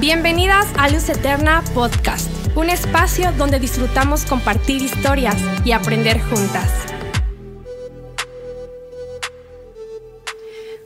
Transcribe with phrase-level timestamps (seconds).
[0.00, 6.70] Bienvenidas a Luz Eterna Podcast, un espacio donde disfrutamos compartir historias y aprender juntas.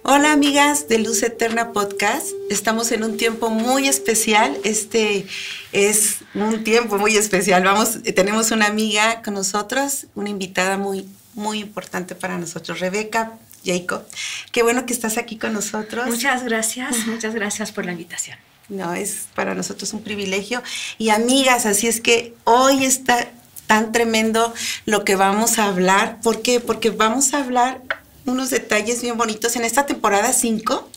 [0.03, 5.29] Hola amigas de Luz Eterna Podcast, estamos en un tiempo muy especial, este
[5.71, 11.61] es un tiempo muy especial, vamos, tenemos una amiga con nosotros, una invitada muy, muy
[11.61, 14.05] importante para nosotros, Rebeca Jacob.
[14.51, 16.05] Qué bueno que estás aquí con nosotros.
[16.07, 18.37] Muchas gracias, muchas gracias por la invitación.
[18.69, 20.63] No, es para nosotros un privilegio.
[20.99, 23.31] Y amigas, así es que hoy está
[23.67, 24.53] tan tremendo
[24.87, 26.21] lo que vamos a hablar.
[26.23, 26.61] ¿Por qué?
[26.61, 27.83] Porque vamos a hablar
[28.27, 30.89] unos detalles bien bonitos en esta temporada 5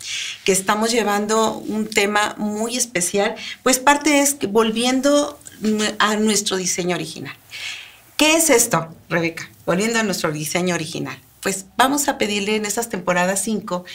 [0.45, 3.35] que estamos llevando un tema muy especial.
[3.63, 5.38] Pues parte es que volviendo
[5.99, 7.35] a nuestro diseño original.
[8.15, 9.49] ¿Qué es esto, Rebeca?
[9.65, 11.20] Volviendo a nuestro diseño original.
[11.41, 13.85] Pues vamos a pedirle en estas temporadas 5,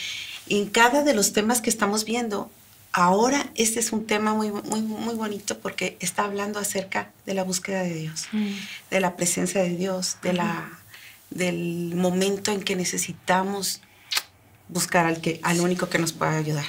[0.49, 2.51] en cada de los temas que estamos viendo,
[2.93, 7.43] ahora este es un tema muy, muy, muy bonito porque está hablando acerca de la
[7.43, 8.53] búsqueda de Dios, mm.
[8.91, 10.71] de la presencia de Dios, de la,
[11.31, 13.81] del momento en que necesitamos
[14.69, 16.65] buscar al, que, al único que nos pueda ayudar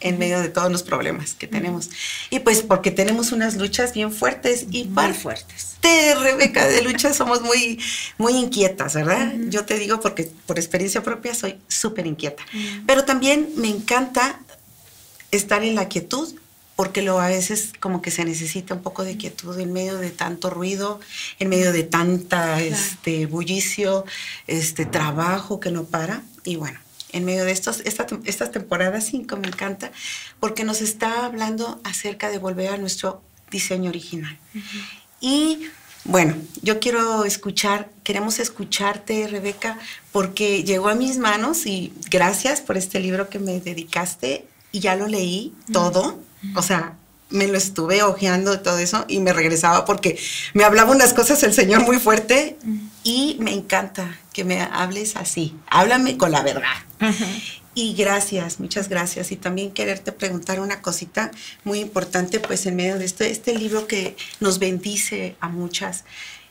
[0.00, 1.90] en medio de todos los problemas que tenemos.
[2.30, 5.76] Y pues porque tenemos unas luchas bien fuertes y muy fuertes.
[5.80, 7.80] De Rebeca, de luchas somos muy,
[8.18, 9.32] muy inquietas, ¿verdad?
[9.48, 12.44] Yo te digo porque por experiencia propia soy súper inquieta.
[12.86, 14.40] Pero también me encanta
[15.36, 16.34] estar en la quietud,
[16.76, 20.10] porque lo a veces como que se necesita un poco de quietud en medio de
[20.10, 21.00] tanto ruido,
[21.38, 24.04] en medio de tanta este bullicio,
[24.46, 26.22] este trabajo que no para.
[26.44, 26.78] Y bueno,
[27.12, 29.92] en medio de estos esta, esta temporada 5 me encanta
[30.40, 34.36] porque nos está hablando acerca de volver a nuestro diseño original.
[35.20, 35.68] Y
[36.04, 39.78] bueno, yo quiero escuchar, queremos escucharte, Rebeca,
[40.12, 44.44] porque llegó a mis manos y gracias por este libro que me dedicaste
[44.74, 46.18] y ya lo leí todo,
[46.56, 46.94] o sea,
[47.30, 50.18] me lo estuve hojeando todo eso y me regresaba porque
[50.52, 52.56] me hablaba unas cosas el Señor muy fuerte
[53.04, 56.74] y me encanta que me hables así, háblame con la verdad.
[57.76, 59.30] Y gracias, muchas gracias.
[59.30, 61.30] Y también quererte preguntar una cosita
[61.62, 66.04] muy importante, pues en medio de este, este libro que nos bendice a muchas,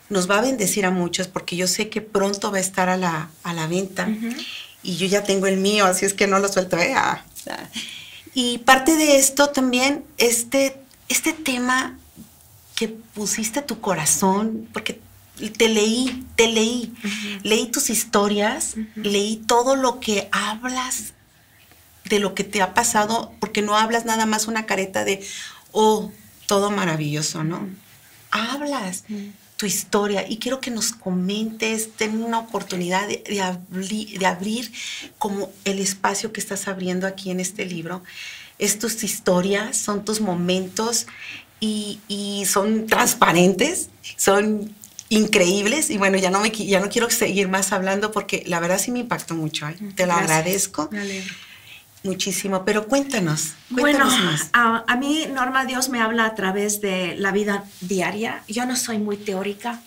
[0.10, 2.96] nos va a bendecir a muchas, porque yo sé que pronto va a estar a
[2.96, 4.08] la, a la venta.
[4.82, 6.78] Y yo ya tengo el mío, así es que no lo suelto.
[6.78, 6.94] ¿eh?
[6.96, 7.24] Ah,
[8.34, 11.98] y parte de esto también, este, este tema
[12.76, 15.00] que pusiste tu corazón, porque
[15.58, 16.94] te leí, te leí,
[17.44, 21.14] leí tus historias, leí todo lo que hablas
[22.06, 25.26] de lo que te ha pasado, porque no hablas nada más una careta de,
[25.72, 26.12] oh,
[26.48, 27.68] todo maravilloso, ¿no?
[28.32, 29.04] Hablas
[29.64, 34.70] tu historia y quiero que nos comentes, ten una oportunidad de, de, abrir
[35.18, 38.04] como el espacio que estás abriendo aquí en este libro.
[38.60, 41.08] Es tus historias, son tus momentos
[41.62, 43.88] y, y son transparentes,
[44.18, 44.76] son
[45.08, 48.80] increíbles y bueno, ya no, me, ya no quiero seguir más hablando porque la verdad
[48.80, 49.78] sí me impactó mucho, ¿eh?
[49.96, 50.90] te lo agradezco.
[52.04, 54.50] Muchísimo, pero cuéntanos, cuéntanos bueno, más.
[54.52, 58.44] A, a, mí Norma Dios me habla a través de la vida diaria.
[58.50, 59.80] Yo no soy muy teórica,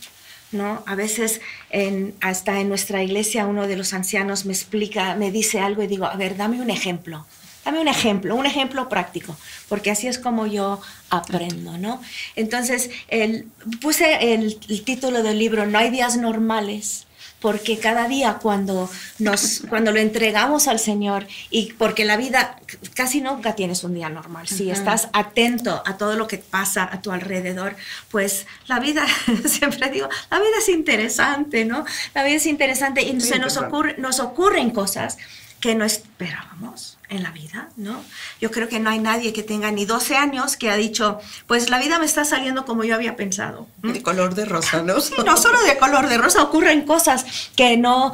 [0.50, 0.82] ¿no?
[0.87, 5.60] A veces en, hasta en nuestra iglesia uno de los ancianos me explica, me dice
[5.60, 7.27] algo y digo, a ver, dame un ejemplo.
[7.66, 9.37] Dame un ejemplo, un ejemplo práctico,
[9.69, 12.00] porque así es como yo aprendo, ¿no?
[12.37, 13.48] Entonces, el,
[13.83, 17.06] puse el, el título del libro, No hay días normales,
[17.41, 22.59] porque cada día cuando, nos, cuando lo entregamos al Señor y porque la vida
[22.95, 27.03] casi nunca tienes un día normal, si estás atento a todo lo que pasa a
[27.03, 27.77] tu alrededor,
[28.11, 29.07] pues la vida,
[29.47, 31.85] siempre digo, la vida es interesante, ¿no?
[32.15, 35.19] La vida es interesante y se nos, ocurre, nos ocurren cosas
[35.61, 38.03] que no esperábamos en la vida, ¿no?
[38.41, 41.71] Yo creo que no hay nadie que tenga ni 12 años que ha dicho, pues
[41.71, 43.66] la vida me está saliendo como yo había pensado.
[43.83, 45.00] De color de rosa, ¿no?
[45.00, 47.25] Sí, no solo de color de rosa, ocurren cosas
[47.55, 48.12] que no,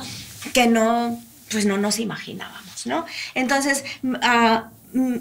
[0.53, 3.07] que no, pues no nos imaginábamos, ¿no?
[3.35, 4.63] Entonces, uh,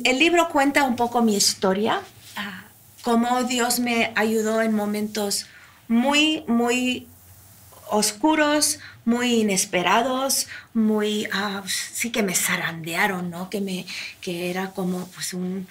[0.03, 2.01] el libro cuenta un poco mi historia,
[2.37, 2.41] uh,
[3.03, 5.45] cómo Dios me ayudó en momentos
[5.87, 7.07] muy, muy
[7.89, 13.49] oscuros, muy inesperados, muy, ah, sí que me zarandearon, ¿no?
[13.49, 13.85] Que, me,
[14.21, 15.67] que era como pues un,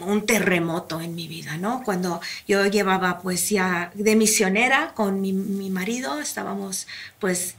[0.00, 1.82] un terremoto en mi vida, ¿no?
[1.84, 6.86] Cuando yo llevaba pues ya de misionera con mi, mi marido, estábamos
[7.18, 7.56] pues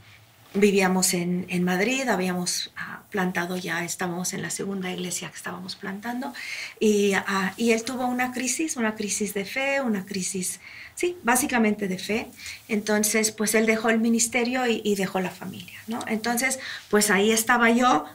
[0.54, 5.76] vivíamos en, en, Madrid, habíamos ah, plantado ya, estábamos en la segunda iglesia que estábamos
[5.76, 6.34] plantando,
[6.80, 10.60] y, uh, y, él tuvo una crisis, una crisis de fe, una crisis,
[10.96, 12.28] sí, básicamente de fe.
[12.68, 16.00] Entonces, pues él dejó el ministerio y, y dejó la familia, ¿no?
[16.08, 16.60] Entonces,
[16.90, 18.06] pues ahí estaba yo,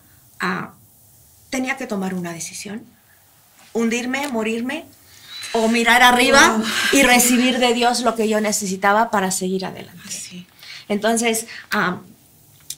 [0.43, 0.67] uh,
[1.51, 2.85] tenía que tomar una decisión.
[3.73, 4.87] hundirme, morirme,
[5.53, 6.63] o mirar arriba
[6.93, 10.11] y recibir de Dios lo que yo necesitaba para seguir adelante.
[10.11, 10.47] Sí.
[10.89, 12.01] Entonces, ah,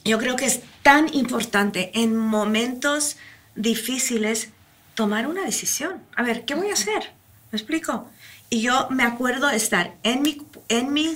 [0.03, 3.17] yo creo que es tan importante en momentos
[3.55, 4.49] difíciles
[4.95, 6.01] tomar una decisión.
[6.15, 7.11] A ver, ¿qué voy a hacer?
[7.51, 8.09] ¿Me explico?
[8.49, 11.15] Y yo me acuerdo estar en mi, en mi,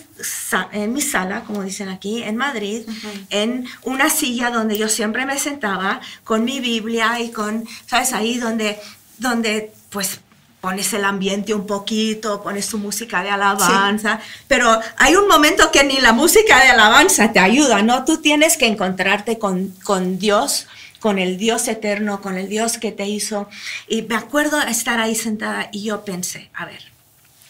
[0.71, 2.83] en mi sala, como dicen aquí, en Madrid,
[3.31, 8.13] en una silla donde yo siempre me sentaba con mi Biblia y con, ¿sabes?
[8.13, 8.79] Ahí donde,
[9.17, 10.19] donde pues
[10.61, 15.83] pones el ambiente un poquito, pones tu música de alabanza, pero hay un momento que
[15.83, 18.05] ni la música de alabanza te ayuda, ¿no?
[18.05, 20.67] Tú tienes que encontrarte con, con Dios,
[20.99, 23.49] con el Dios eterno, con el Dios que te hizo.
[23.89, 26.92] Y me acuerdo estar ahí sentada y yo pensé, a ver,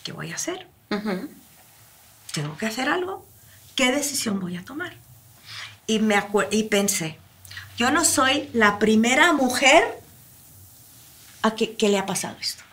[0.03, 0.67] ¿qué voy a hacer?
[2.33, 3.25] ¿Tengo que hacer algo?
[3.75, 4.95] ¿Qué decisión voy a tomar?
[5.87, 6.15] Y, me
[6.51, 7.17] y pensé,
[7.77, 9.99] yo no soy la primera mujer
[11.41, 12.63] a que, que le ha pasado esto.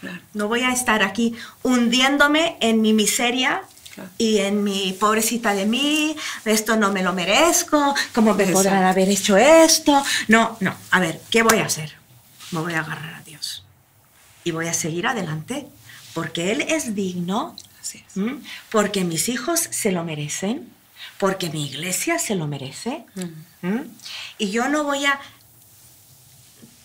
[0.00, 0.20] Claro.
[0.34, 3.62] No voy a estar aquí hundiéndome en mi miseria
[3.94, 4.10] Claro.
[4.18, 8.58] y en mi pobrecita de mí, esto no me lo merezco, ¿cómo me Exacto.
[8.64, 10.04] podrán haber hecho esto?
[10.26, 11.94] No, no, a ver, ¿qué voy a hacer?
[12.50, 13.64] Me voy a agarrar a Dios
[14.42, 15.68] y voy a seguir adelante
[16.14, 18.16] porque Él es digno, Así es.
[18.16, 18.36] ¿m?
[18.70, 20.68] porque mis hijos se lo merecen,
[21.18, 23.04] porque mi iglesia se lo merece,
[24.38, 25.18] y yo no voy a,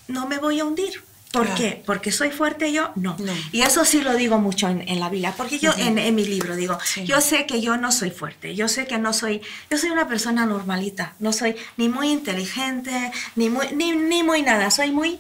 [0.08, 1.04] no me voy a hundir.
[1.32, 1.58] ¿Por Claro.
[1.62, 1.84] qué?
[1.86, 2.92] ¿Porque soy fuerte yo?
[2.96, 3.16] No.
[3.20, 3.32] No.
[3.52, 6.26] Y eso sí lo digo mucho en, en la Biblia, porque yo en, en mi
[6.26, 7.06] libro digo, Sí.
[7.06, 9.40] yo sé que yo no soy fuerte, yo sé que no soy,
[9.70, 14.42] yo soy una persona normalita, no soy ni muy inteligente, ni muy, ni, ni muy
[14.42, 15.20] nada, soy muy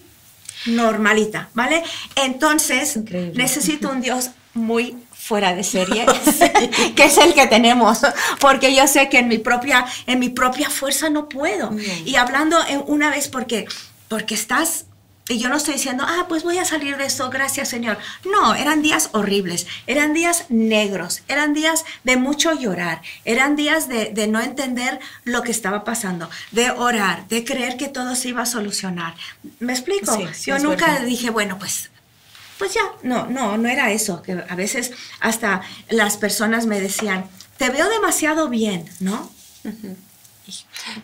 [0.65, 1.83] normalita, ¿vale?
[2.15, 3.33] Entonces, Increíble.
[3.41, 6.05] necesito un Dios muy fuera de serie,
[6.95, 7.99] que es el que tenemos,
[8.39, 11.71] porque yo sé que en mi propia, en mi propia fuerza no puedo.
[12.05, 13.65] Y hablando en- una vez porque,
[14.07, 14.85] porque estás,
[15.29, 17.97] y yo no estoy diciendo, ah, pues voy a salir de esto, gracias Señor.
[18.29, 24.11] No, eran días horribles, eran días negros, eran días de mucho llorar, eran días de,
[24.11, 28.41] de no entender lo que estaba pasando, de orar, de creer que todo se iba
[28.41, 29.13] a solucionar.
[29.59, 30.13] ¿Me explico?
[30.15, 31.05] Sí, sí, yo nunca verdad.
[31.05, 31.91] dije, bueno, pues
[32.57, 34.91] pues ya, no, no, no era eso, que a veces
[35.21, 37.25] hasta las personas me decían,
[37.57, 39.31] te veo demasiado bien, ¿no?
[39.63, 40.53] Y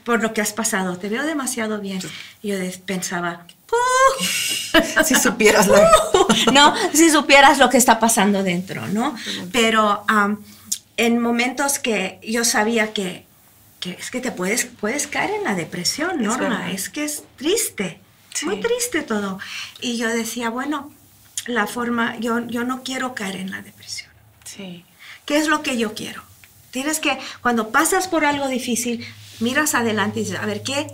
[0.04, 2.02] Por lo que has pasado, te veo demasiado bien.
[2.42, 5.04] Y yo pensaba, "Uh".
[5.06, 5.90] Si supieras la...
[6.54, 9.16] no, si supieras lo que está pasando dentro, ¿no?
[9.52, 10.04] Pero
[10.98, 13.26] en momentos que yo sabía que,
[13.80, 17.24] que es que te puedes, puedes caer en la depresión, Es Norma, es que es
[17.38, 18.00] triste,
[18.34, 18.46] Sí.
[18.46, 19.40] muy triste todo.
[19.80, 20.92] Y yo decía, bueno,
[21.48, 24.10] la forma, yo, yo no quiero caer en la depresión.
[24.44, 24.84] Sí.
[25.26, 26.22] ¿Qué es lo que yo quiero?
[26.72, 29.06] Tienes que, cuando pasas por algo difícil,
[29.40, 30.88] miras adelante y dices, a ver, ¿qué,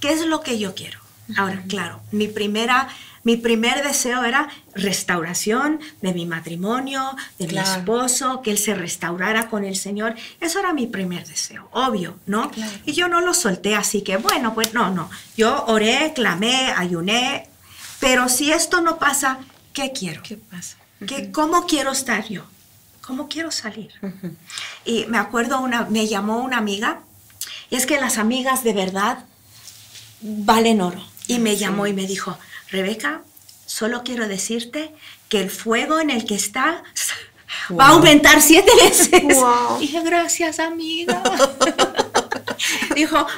[0.00, 0.98] qué es lo que yo quiero?
[1.36, 2.88] Ahora, claro, mi primera,
[3.24, 9.48] mi primer deseo era restauración de mi matrimonio, de mi esposo, que él se restaurara
[9.48, 10.14] con el Señor.
[10.40, 12.50] Eso era mi primer deseo, obvio, ¿no?
[12.50, 12.72] Claro.
[12.86, 15.10] Y yo no lo solté así que, bueno, pues no, no.
[15.36, 17.48] Yo oré, clamé, ayuné,
[18.00, 19.38] pero si esto no pasa,
[19.72, 20.22] ¿qué quiero?
[20.22, 20.76] ¿Qué pasa?
[21.06, 22.44] ¿Qué- ¿Cómo quiero estar yo?
[23.02, 23.90] ¿Cómo quiero salir?
[24.84, 27.00] Y me acuerdo, una, me llamó una amiga,
[27.70, 29.24] y es que las amigas de verdad
[30.20, 31.02] valen oro.
[31.30, 32.36] Y me llamó y me dijo,
[32.72, 33.22] Rebeca,
[33.64, 34.92] solo quiero decirte
[35.28, 36.82] que el fuego en el que estás
[37.70, 39.22] va a aumentar siete veces.
[39.22, 39.78] Wow.
[39.78, 41.22] Dije, gracias, amiga.
[42.96, 43.28] dijo,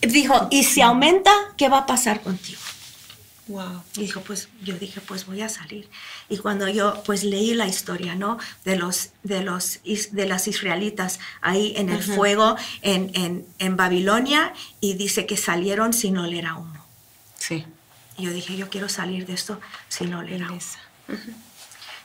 [0.00, 2.58] dijo, y si aumenta, ¿qué va a pasar contigo?
[3.48, 3.82] Wow.
[3.96, 5.90] Y dijo, pues yo dije, pues voy a salir.
[6.30, 8.38] Y cuando yo pues leí la historia, ¿no?
[8.64, 14.54] De los de los de las israelitas ahí en el fuego en, en, en Babilonia
[14.80, 16.81] y dice que salieron sin oler a humo.
[17.48, 17.66] Sí.
[18.18, 19.58] Y yo dije, yo quiero salir de esto
[20.00, 20.20] humo.
[20.20, 20.78] Belleza.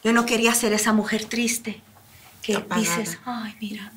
[0.04, 1.82] Yo no quería ser esa mujer triste
[2.42, 2.98] que Apagada.
[2.98, 3.92] dices, ay, mira,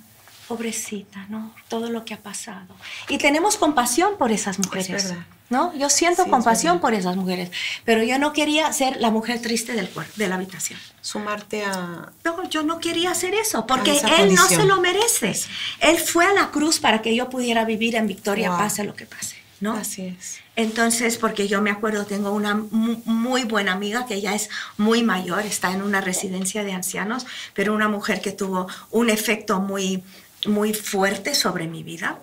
[0.49, 1.55] pobrecita, ¿no?
[1.69, 2.75] Todo lo que ha pasado.
[3.09, 5.25] Y tenemos compasión por esas mujeres, verdad.
[5.51, 5.73] ¿no?
[5.77, 6.81] Yo siento Sí, es compasión verdad.
[6.83, 7.51] por esas mujeres,
[7.85, 10.79] pero yo no quería ser la mujer triste del cuer- de la habitación.
[11.01, 12.11] Sumarte a...
[12.25, 15.33] No, yo no quería hacer eso, porque él no se lo merece.
[15.81, 18.59] Él fue a la cruz para que yo pudiera vivir en victoria, Wow.
[18.59, 19.75] pase lo que pase, ¿no?
[19.75, 20.39] Así es.
[20.57, 25.03] Entonces, porque yo me acuerdo, tengo una mu- muy buena amiga que ya es muy
[25.03, 30.03] mayor, está en una residencia de ancianos, pero una mujer que tuvo un efecto muy,
[30.47, 32.19] muy fuerte sobre mi vida.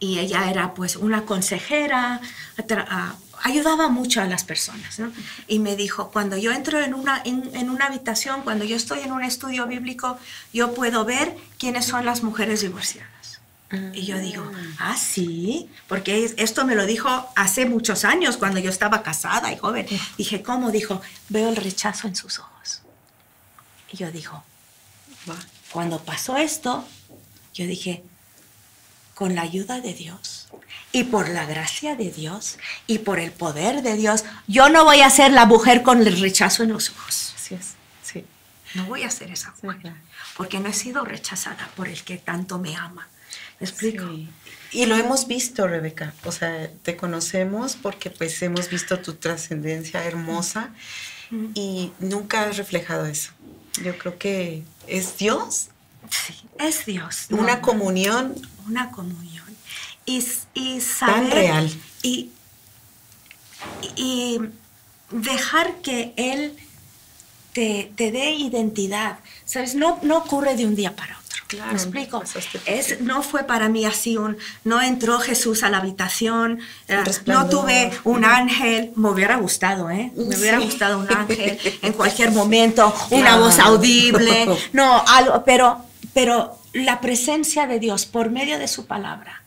[0.00, 2.20] Y ella era pues una consejera,
[3.42, 4.98] ayudaba mucho a las personas.
[4.98, 5.12] ¿no?
[5.46, 9.00] Y me dijo, cuando yo entro en una, en, en una habitación, cuando yo estoy
[9.00, 10.18] en un estudio bíblico,
[10.52, 13.08] yo puedo ver quiénes son las mujeres divorciadas.
[13.92, 18.70] Y yo digo, ah, sí, porque esto me lo dijo hace muchos años, cuando yo
[18.70, 19.86] estaba casada y joven.
[20.16, 20.70] Dije, ¿cómo?
[20.70, 22.82] Dijo, veo el rechazo en sus ojos.
[23.92, 24.42] Y yo digo,
[25.70, 26.86] cuando pasó esto,
[27.52, 28.02] yo dije,
[29.14, 30.48] con la ayuda de Dios
[30.92, 35.00] y por la gracia de Dios y por el poder de Dios, yo no voy
[35.00, 37.32] a ser la mujer con el rechazo en los ojos.
[37.36, 38.24] Así es, sí.
[38.74, 39.94] No voy a ser esa mujer,
[40.36, 43.08] porque no he sido rechazada por el que tanto me ama.
[43.60, 44.04] ¿Me explico?
[44.72, 46.14] Y lo hemos visto, Rebeca.
[46.24, 50.70] O sea, te conocemos porque pues hemos visto tu trascendencia hermosa
[51.54, 53.30] y nunca has reflejado eso.
[53.82, 55.68] Yo creo que es Dios.
[56.10, 57.26] Sí, es Dios.
[57.30, 58.34] Una comunión.
[58.66, 59.44] Una comunión.
[60.06, 61.14] Y, y saber.
[61.14, 61.72] Tan real.
[62.02, 62.30] Y,
[63.96, 64.40] y
[65.10, 66.56] dejar que Él
[67.52, 69.18] te, te dé identidad.
[69.44, 69.74] ¿Sabes?
[69.74, 71.23] No, no ocurre de un día para otro.
[71.54, 72.22] Claro, ¿Me explico?
[72.66, 77.48] Es, no fue para mí así un, no entró Jesús a la habitación, eh, no
[77.48, 80.10] tuve un ángel, me hubiera gustado, ¿eh?
[80.16, 86.58] Me hubiera gustado un ángel en cualquier momento, una voz audible, no, algo, pero, pero
[86.72, 89.42] la presencia de Dios por medio de su palabra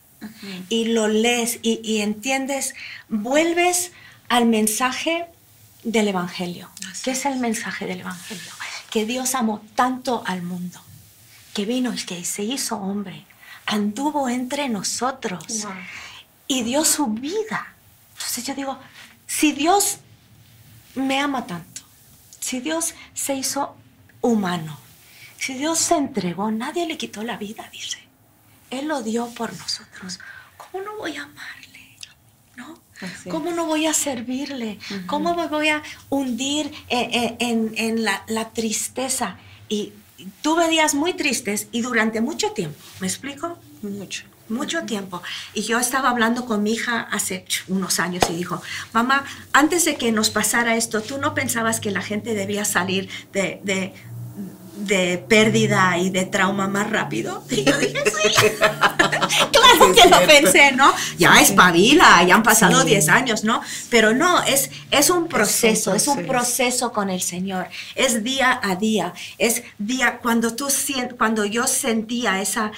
[0.68, 2.74] y lo lees y, y, entiendes,
[3.08, 3.92] vuelves
[4.28, 5.26] al mensaje
[5.84, 6.68] del Evangelio.
[7.04, 8.52] ¿Qué es el mensaje del Evangelio?
[8.90, 10.80] Que Dios amó tanto al mundo
[11.58, 13.26] que vino y que se hizo hombre,
[13.66, 15.66] anduvo entre nosotros
[16.46, 17.74] y dio su vida.
[18.12, 18.78] Entonces yo digo,
[19.26, 19.98] si Dios
[20.94, 21.82] me ama tanto,
[22.38, 23.74] si Dios se hizo
[24.20, 24.78] humano,
[25.36, 27.98] si Dios se entregó, nadie le quitó la vida, dice.
[28.70, 30.20] Él lo dio por nosotros.
[30.56, 31.96] ¿Cómo no voy a amarle?
[32.54, 32.78] ¿No?
[33.28, 34.78] ¿Cómo no voy a servirle?
[35.08, 39.38] ¿Cómo me voy a hundir en, en, en la, la, tristeza?
[39.68, 39.92] Y
[40.42, 43.58] tuve días muy tristes y durante mucho tiempo, ¿me explico?
[43.82, 44.24] Mucho.
[44.48, 45.22] Mucho tiempo.
[45.52, 48.62] Y yo estaba hablando con mi hija hace unos años y dijo,
[48.94, 53.10] mamá, antes de que nos pasara esto, ¿tú no pensabas que la gente debía salir
[53.32, 53.92] de, de,
[54.86, 57.44] de pérdida y de trauma más rápido?
[57.50, 58.46] Y yo dije, sí.
[58.58, 60.92] claro que lo pensé, ¿no?
[61.18, 63.60] Ya espabila, ya han pasado 10 años, ¿no?
[63.90, 67.68] Pero no, es, es un proceso, es un proceso con el Señor.
[67.94, 70.68] Es día a día, es día, cuando tú
[71.16, 72.72] cuando yo sentía esa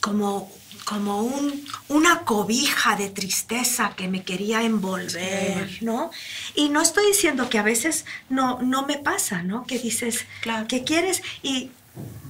[0.00, 0.50] como
[0.84, 6.10] como un, una cobija de tristeza que me quería envolver, ¿no?
[6.54, 9.66] Y no estoy diciendo que a veces no, no me pasa, ¿no?
[9.66, 10.66] Que dices, claro.
[10.66, 11.70] que quieres y...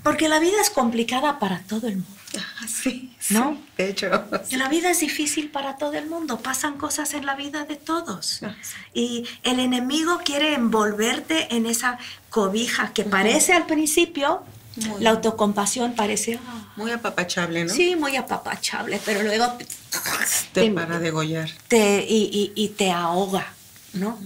[0.03, 2.15] Porque la vida es complicada para todo el mundo.
[2.67, 3.55] Sí, ¿no?
[3.55, 4.11] Sí, de hecho.
[4.53, 8.41] La vida es difícil para todo el mundo, pasan cosas en la vida de todos.
[8.93, 11.99] Y el enemigo quiere envolverte en esa
[12.31, 14.43] cobija que parece al principio,
[14.77, 16.37] muy la autocompasión parece...
[16.37, 17.73] Oh, muy apapachable, ¿no?
[17.73, 19.47] Sí, muy apapachable, pero luego...
[20.53, 21.51] Te, te para degollar.
[21.69, 23.47] Te, y, y, y, te ahoga,
[23.93, 24.19] ¿no?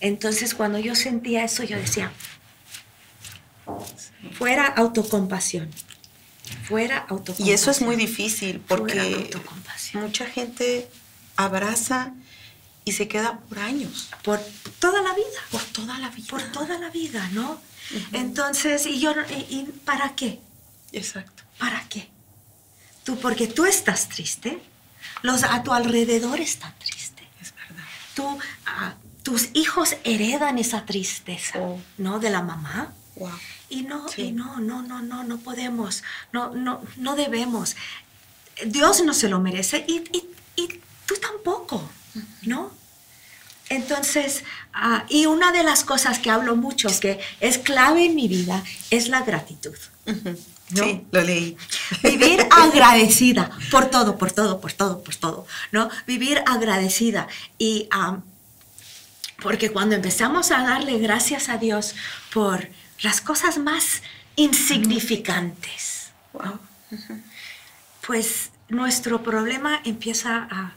[0.00, 2.12] Entonces cuando yo sentía eso, yo decía,
[4.32, 5.70] fuera autocompasión
[6.66, 7.48] fuera autocompasión.
[7.48, 9.30] Y eso es muy difícil porque
[9.94, 10.88] mucha gente
[11.36, 12.12] abraza
[12.86, 14.08] y se queda por años.
[14.22, 14.40] Por
[14.78, 15.40] toda la vida.
[15.50, 16.28] Por toda la vida.
[16.30, 17.50] Por toda la vida, ¿no?
[17.50, 18.08] Uh -huh.
[18.12, 20.40] Entonces, ¿y yo y, y, para qué?
[20.92, 21.42] Exacto.
[21.58, 22.08] ¿Para qué?
[23.04, 24.62] Tú, porque tú estás triste,
[25.22, 27.26] los a tu alrededor están tristes.
[27.42, 27.84] Es verdad.
[28.14, 28.38] Tú,
[29.24, 31.80] tus hijos heredan esa tristeza, oh.
[31.98, 32.20] ¿no?
[32.20, 32.94] De la mamá.
[33.16, 33.30] Wow.
[33.68, 34.22] Y no, sí.
[34.22, 37.74] y no, no, no, no, no podemos, no, no, no debemos.
[38.64, 40.20] Dios no se lo merece y, y,
[40.54, 40.68] y
[41.06, 41.82] tú tampoco,
[42.42, 42.72] ¿no?
[43.68, 44.44] Entonces,
[44.74, 48.62] uh, y una de las cosas que hablo mucho, que es clave en mi vida,
[48.90, 49.74] es la gratitud.
[50.06, 50.38] Uh -huh.
[50.70, 50.82] ¿no?
[50.82, 51.56] Sí, lo leí.
[52.02, 55.88] Vivir agradecida por todo, por todo, por todo, por todo, ¿no?
[56.06, 57.28] Vivir agradecida.
[57.58, 58.22] Y um,
[59.42, 61.94] porque cuando empezamos a darle gracias a Dios
[62.32, 62.68] por
[63.02, 64.02] las cosas más
[64.34, 66.58] insignificantes, wow.
[68.06, 70.72] pues nuestro problema empieza a,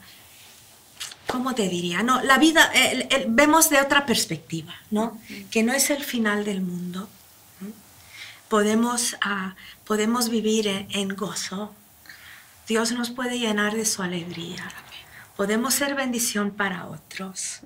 [1.30, 2.04] ¿cómo te diría?
[2.04, 5.20] No, la vida, el, el, vemos de otra perspectiva, ¿no?
[5.52, 7.10] Que no es el final del mundo.
[8.50, 9.54] Podemos, uh,
[9.86, 11.74] podemos vivir en, en gozo.
[12.68, 14.70] Dios nos puede llenar de su alegría
[15.40, 17.62] podemos ser bendición para otros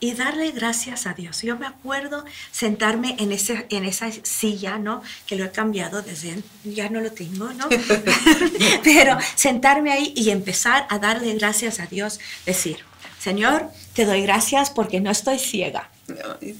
[0.00, 1.42] y darle gracias a Dios.
[1.42, 5.04] Yo me acuerdo sentarme en, ese, en esa silla, ¿no?
[5.24, 7.68] Que lo he cambiado desde, ya no lo tengo, ¿no?
[8.82, 12.78] Pero sentarme ahí y empezar a darle gracias a Dios, decir,
[13.22, 15.88] Señor, te doy gracias porque no estoy ciega.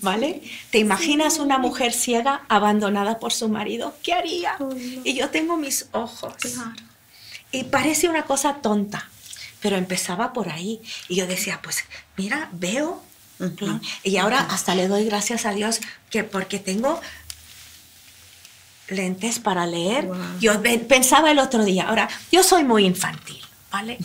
[0.01, 0.43] ¿Vale?
[0.71, 3.97] ¿Te imaginas una mujer ciega abandonada por su marido?
[4.01, 4.57] ¿Qué haría?
[5.03, 6.35] Y yo tengo mis ojos.
[7.51, 9.09] Y parece una cosa tonta,
[9.61, 10.81] pero empezaba por ahí.
[11.09, 11.85] Y yo decía, pues
[12.17, 13.03] mira, veo.
[14.05, 17.01] Y ahora hasta le doy gracias a Dios que porque tengo
[18.89, 20.09] lentes para leer.
[20.39, 23.43] Yo pensaba el otro día, ahora, yo soy muy infantil.
[23.73, 23.99] ¿Vale?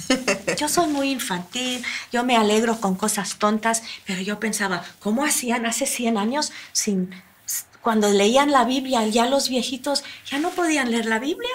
[0.57, 5.65] Yo soy muy infantil, yo me alegro con cosas tontas, pero yo pensaba, ¿cómo hacían
[5.65, 7.11] hace 100 años sin
[7.81, 11.49] cuando leían la Biblia, ya los viejitos ya no podían leer la Biblia?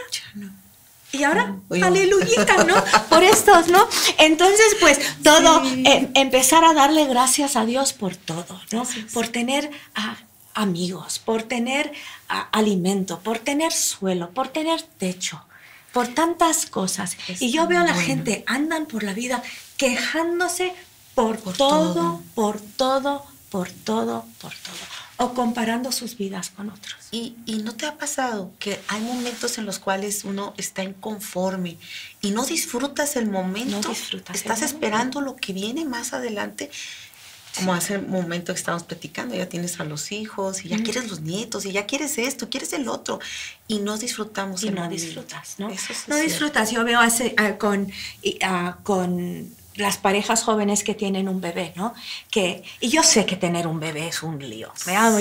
[1.13, 2.75] Y ahora, aleluya, ¿no?
[3.11, 3.87] Por estos, ¿no?
[4.19, 8.87] Entonces, pues todo, em, empezar a darle gracias a Dios por todo, ¿no?
[9.13, 9.71] Por tener
[10.55, 11.93] amigos, por tener
[12.29, 15.45] alimento, por tener suelo, por tener techo,
[15.93, 17.17] por tantas cosas.
[17.41, 19.43] y yo veo a la gente, andan por la vida
[19.77, 20.75] quejándose
[21.15, 24.93] por, todo, por todo, por todo, por todo.
[25.19, 26.97] O comparando sus vidas con otros.
[27.13, 31.77] Y, no te ha pasado que hay momentos en los cuales uno está inconforme
[32.21, 33.81] y no disfrutas el momento?
[33.83, 34.35] No disfrutas.
[34.35, 36.71] Estás esperando lo que viene más adelante
[37.57, 41.09] como hace un momento que estábamos platicando, ya tienes a los hijos y ya quieres
[41.11, 43.21] los nietos y ya quieres esto, quieres el otro
[43.69, 44.63] y no disfrutamos.
[44.65, 45.69] Y no disfrutas, ¿no?
[46.09, 46.71] no disfrutas.
[46.71, 47.93] Yo veo hace, con,
[48.83, 51.95] con las parejas jóvenes que tienen un bebé, ¿no?
[52.31, 54.73] Que, y yo sé que tener un bebé es un lío,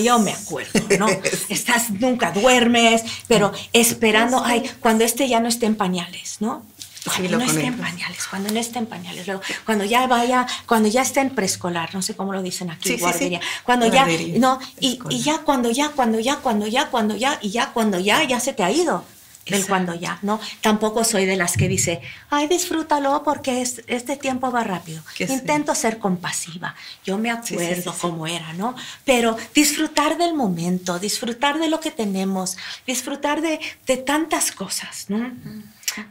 [0.03, 1.07] yo me acuerdo, ¿no?
[1.50, 6.65] Estás, nunca duermes, pero esperando, ay, cuando este ya no esté en pañales, ¿no?
[7.03, 10.88] Cuando no esté en pañales, cuando no esté en pañales, luego, cuando ya vaya, cuando
[10.88, 14.05] ya esté en preescolar, no sé cómo lo dicen aquí, guardería, cuando ya,
[14.38, 18.00] no, y, y, ya cuando ya, cuando ya, cuando ya, cuando ya, y ya cuando
[18.00, 19.03] ya, ya se te ha ido
[19.45, 20.39] del cuando ya, ¿no?
[20.62, 25.01] Tampoco soy de las que dice, ay, disfrútalo porque este tiempo va rápido.
[25.19, 26.75] Intento ser compasiva.
[27.03, 28.75] Yo me acuerdo cómo era, ¿no?
[29.05, 35.31] Pero disfrutar del momento, disfrutar de lo que tenemos, disfrutar de, de tantas cosas, ¿no?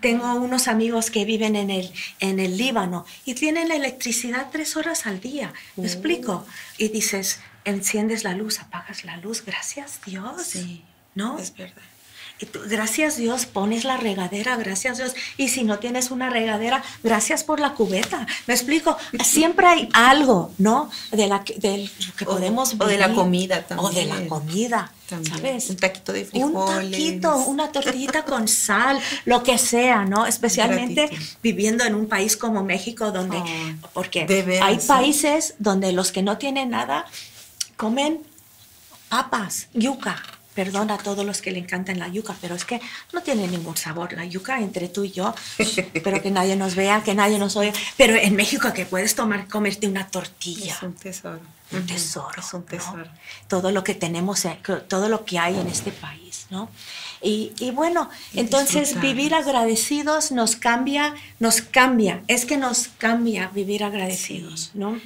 [0.01, 4.77] Tengo unos amigos que viven en el, en el Líbano y tienen la electricidad tres
[4.77, 5.55] horas al día.
[5.77, 6.47] ¿Me explico?
[6.77, 9.43] Y dices, enciendes la luz, apagas la luz.
[9.45, 10.43] Gracias Dios.
[10.43, 10.85] Sí.
[11.15, 11.39] ¿No?
[11.39, 11.83] Es verdad
[12.69, 15.15] gracias Dios, pones la regadera, gracias Dios.
[15.37, 18.27] Y si no tienes una regadera, gracias por la cubeta.
[18.47, 20.91] Me explico, siempre hay algo, ¿no?
[21.11, 21.55] De la que,
[22.17, 23.91] que podemos O de la comida también.
[23.91, 25.71] O de la comida, ¿sabes?
[25.71, 26.55] Un taquito de frijoles.
[26.55, 30.27] Un taquito, una tortillita con sal, lo que sea, ¿no?
[30.27, 31.11] Especialmente
[31.43, 34.27] viviendo en un país como México, donde, oh, porque
[34.63, 37.07] hay países donde los que no tienen nada
[37.77, 38.21] comen
[39.09, 40.23] papas, yuca,
[40.61, 42.83] Perdona a todos los que le encantan la yuca, pero es que
[43.15, 45.35] no tiene ningún sabor la yuca entre tú y yo.
[46.05, 47.73] Pero que nadie nos vea, que nadie nos oiga.
[47.97, 50.75] Pero en México que puedes tomar, comerte una tortilla.
[50.75, 51.41] Es un tesoro.
[51.73, 52.43] Un tesoro.
[52.43, 53.07] Es un tesoro.
[53.49, 56.69] Todo lo que tenemos, eh, todo lo que hay en este país, ¿no?
[57.23, 62.23] Y, y bueno, entonces vivir agradecidos nos cambia, nos cambia.
[62.29, 65.01] Es que nos cambia vivir agradecidos, ¿no?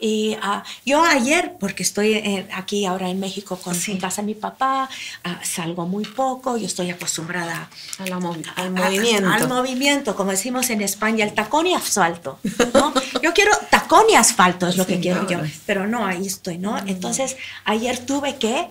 [0.00, 4.34] Y uh, yo ayer, porque estoy aquí ahora en México con en casa de mi
[4.34, 4.88] papá,
[5.24, 9.30] uh, salgo muy poco, yo estoy acostumbrada al movimiento.
[9.30, 12.38] al movimiento, como decimos en España, el tacón y asfalto.
[12.74, 12.94] ¿no?
[13.22, 16.78] yo quiero tacón y asfalto, es lo que quiero yo, pero no, ahí estoy, ¿no?
[16.78, 18.68] Entonces, ayer tuve que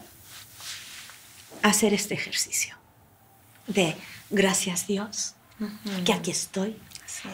[1.61, 2.75] hacer este ejercicio
[3.67, 3.95] de
[4.29, 5.33] gracias Dios,
[6.05, 6.77] que aquí estoy,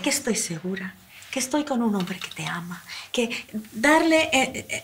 [0.01, 0.95] que estoy segura,
[1.33, 3.27] que estoy con un hombre que te ama, que
[3.71, 4.29] darle...
[4.31, 4.83] Eh, eh, eh,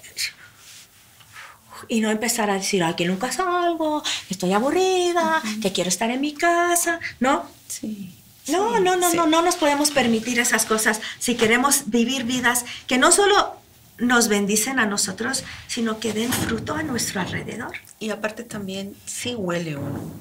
[1.87, 6.19] y no empezar a decir, ay, que nunca salgo, estoy aburrida, que quiero estar en
[6.19, 7.45] mi casa, ¿no?
[7.67, 8.15] Sí.
[8.47, 12.97] No, no, no, no, no nos podemos permitir esas cosas si queremos vivir vidas que
[12.97, 13.55] no solo
[13.99, 17.77] nos bendicen a nosotros, sino que den fruto a nuestro alrededor.
[17.99, 20.11] Y aparte también sí huele uno.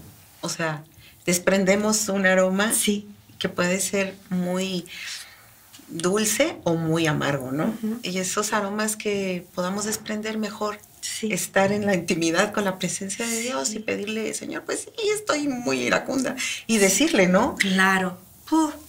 [0.42, 0.84] O sea,
[1.26, 3.08] desprendemos un aroma sí.
[3.38, 4.86] que puede ser muy
[5.88, 7.74] dulce o muy amargo, ¿no?
[8.02, 10.78] Y esos aromas que podamos desprender mejor,
[11.22, 15.48] estar en la intimidad con la presencia de Dios y pedirle, Señor, pues sí, estoy
[15.48, 16.36] muy iracunda.
[16.66, 17.56] Y decirle, ¿no?
[17.56, 18.18] Claro.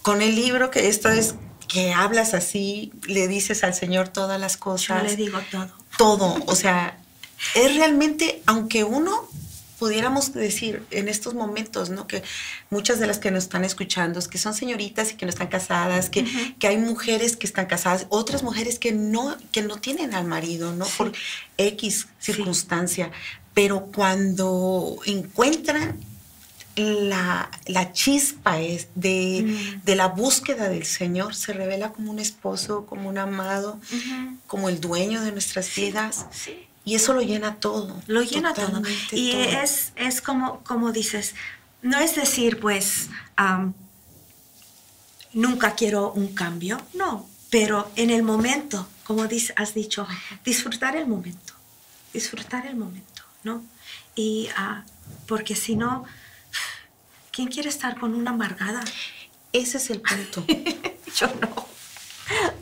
[0.02, 1.34] con el libro que esto es
[1.68, 5.02] que hablas así, le dices al Señor todas las cosas.
[5.02, 5.70] Yo le digo todo.
[5.96, 6.98] Todo, o sea,
[7.54, 9.28] es realmente, aunque uno
[9.80, 12.06] pudiéramos decir en estos momentos, ¿no?
[12.06, 12.22] Que
[12.68, 16.10] muchas de las que nos están escuchando, que son señoritas y que no están casadas,
[16.10, 16.26] que,
[16.58, 20.74] que hay mujeres que están casadas, otras mujeres que no, que no tienen al marido,
[20.74, 20.84] ¿no?
[20.98, 21.12] Por
[21.56, 23.10] X circunstancia.
[23.54, 25.98] Pero cuando encuentran
[26.76, 29.84] la, la, chispa es de, mm.
[29.86, 33.80] de, la búsqueda del Señor se revela como un esposo, como un amado,
[34.46, 36.26] como el dueño de nuestras vidas.
[36.32, 36.66] Sí.
[36.84, 38.02] Y eso lo llena todo.
[38.06, 38.82] Lo llena todo.
[39.12, 41.34] Y Es, es como, como dices,
[41.82, 43.08] no es decir, pues,
[45.32, 50.06] nunca quiero un cambio, no, pero en el momento, como dice, has dicho,
[50.44, 51.54] disfrutar el momento,
[52.12, 53.62] disfrutar el momento, ¿no?
[54.14, 54.84] Y ah,
[55.26, 56.04] porque si no,
[57.32, 58.84] ¿quién quiere estar con una amargada?
[59.52, 60.44] Ese es el punto.
[61.16, 61.66] Yo no.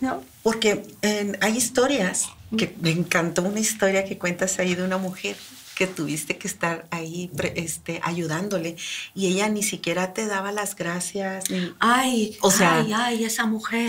[0.01, 0.25] ¿No?
[0.43, 5.37] Porque eh, hay historias, que me encantó una historia que cuentas ahí de una mujer
[5.75, 8.77] que tuviste que estar ahí este, ayudándole
[9.15, 11.51] y ella ni siquiera te daba las gracias.
[11.51, 13.89] ni- Ay, O sea- ay, ay, esa mujer.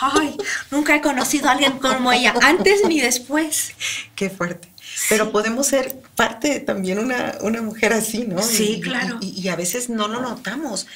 [0.00, 0.36] Ay,
[0.70, 3.72] nunca he conocido a alguien como ella, antes ni después.
[4.14, 4.68] Qué fuerte.
[5.08, 8.40] Pero podemos ser parte de también una, una mujer así, ¿no?
[8.42, 9.18] Sí, Y- claro.
[9.20, 10.86] Y, y a veces no lo notamos.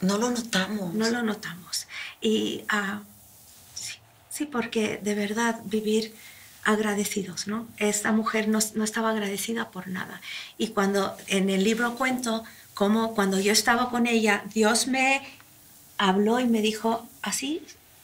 [0.00, 0.94] No lo notamos.
[0.94, 1.86] No lo notamos.
[2.20, 3.00] Y ah,
[4.38, 6.14] sí, porque de verdad vivir
[6.64, 7.66] agradecidos, ¿no?
[7.78, 10.20] Esta mujer no, no estaba agradecida por nada.
[10.58, 15.22] Y cuando en el libro cuento cómo cuando yo estaba con ella, Dios me
[15.96, 17.62] habló y me dijo, así,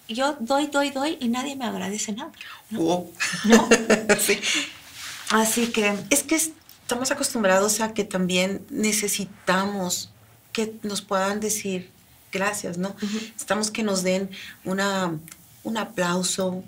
[0.09, 2.33] yo doy, doy, doy y nadie me agradece nada.
[2.71, 3.13] Wow.
[3.45, 3.69] No.
[4.21, 4.41] Sí.
[5.31, 10.11] Así que Es que estamos acostumbrados a que también necesitamos
[10.53, 11.91] que nos puedan decir
[12.33, 12.97] gracias, ¿no?
[13.37, 14.31] Estamos que nos den
[14.65, 15.19] una,
[15.65, 16.63] un aplauso,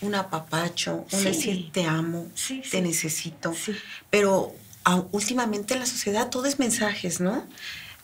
[0.00, 1.24] un apapacho, un Sí.
[1.24, 2.80] decir te amo, Sí, te sí.
[2.80, 3.52] necesito.
[3.54, 3.72] Sí.
[4.10, 7.46] Pero ah, últimamente en la sociedad todo es mensajes, ¿no?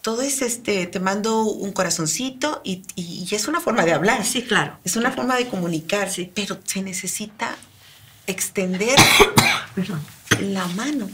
[0.01, 4.25] Todo es este, te mando un corazoncito y, y- y es una forma de hablar.
[4.25, 4.79] Sí, claro.
[4.85, 6.31] Es una forma de comunicar, Sí.
[6.35, 7.57] pero se necesita
[8.29, 8.97] extender
[10.41, 11.09] la mano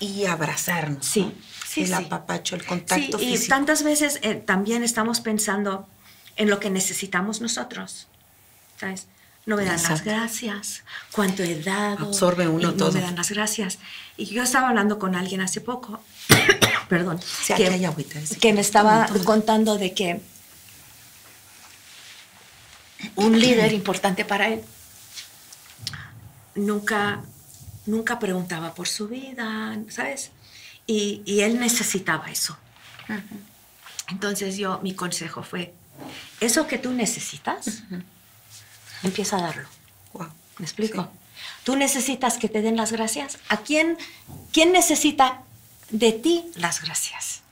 [0.00, 1.06] y abrazarnos.
[1.06, 1.32] Sí, ¿no?
[1.66, 1.92] sí, El sí.
[1.94, 3.48] apapacho, el Sí, contacto y físico.
[3.54, 5.86] tantas veces eh, también estamos pensando
[6.38, 8.06] en lo que necesitamos nosotros.
[8.80, 9.06] ¿Sabes?
[9.44, 12.06] No me dan las gracias, cuánto he dado.
[12.06, 12.88] Absorbe uno y todo.
[12.88, 13.78] No me dan las gracias.
[14.16, 16.00] Y yo estaba hablando con alguien hace poco,
[16.88, 18.36] perdón, Sí, aquí hay agüita, sí.
[18.36, 19.24] que me estaba Toma, toma.
[19.24, 20.20] contando de que
[23.16, 24.62] un líder importante para él
[26.54, 27.22] nunca,
[27.86, 30.30] nunca preguntaba por su vida, ¿sabes?
[30.86, 32.56] Y, y él necesitaba eso.
[34.08, 35.72] Entonces yo, mi consejo fue,
[36.40, 37.82] eso que tú necesitas,
[39.02, 39.68] empieza a darlo.
[40.58, 41.02] ¿Me explico?
[41.02, 41.08] Sí.
[41.64, 43.38] Tú necesitas que te den las gracias.
[43.48, 43.96] ¿A quién,
[44.52, 45.42] quién necesita
[45.90, 47.42] de ti las gracias?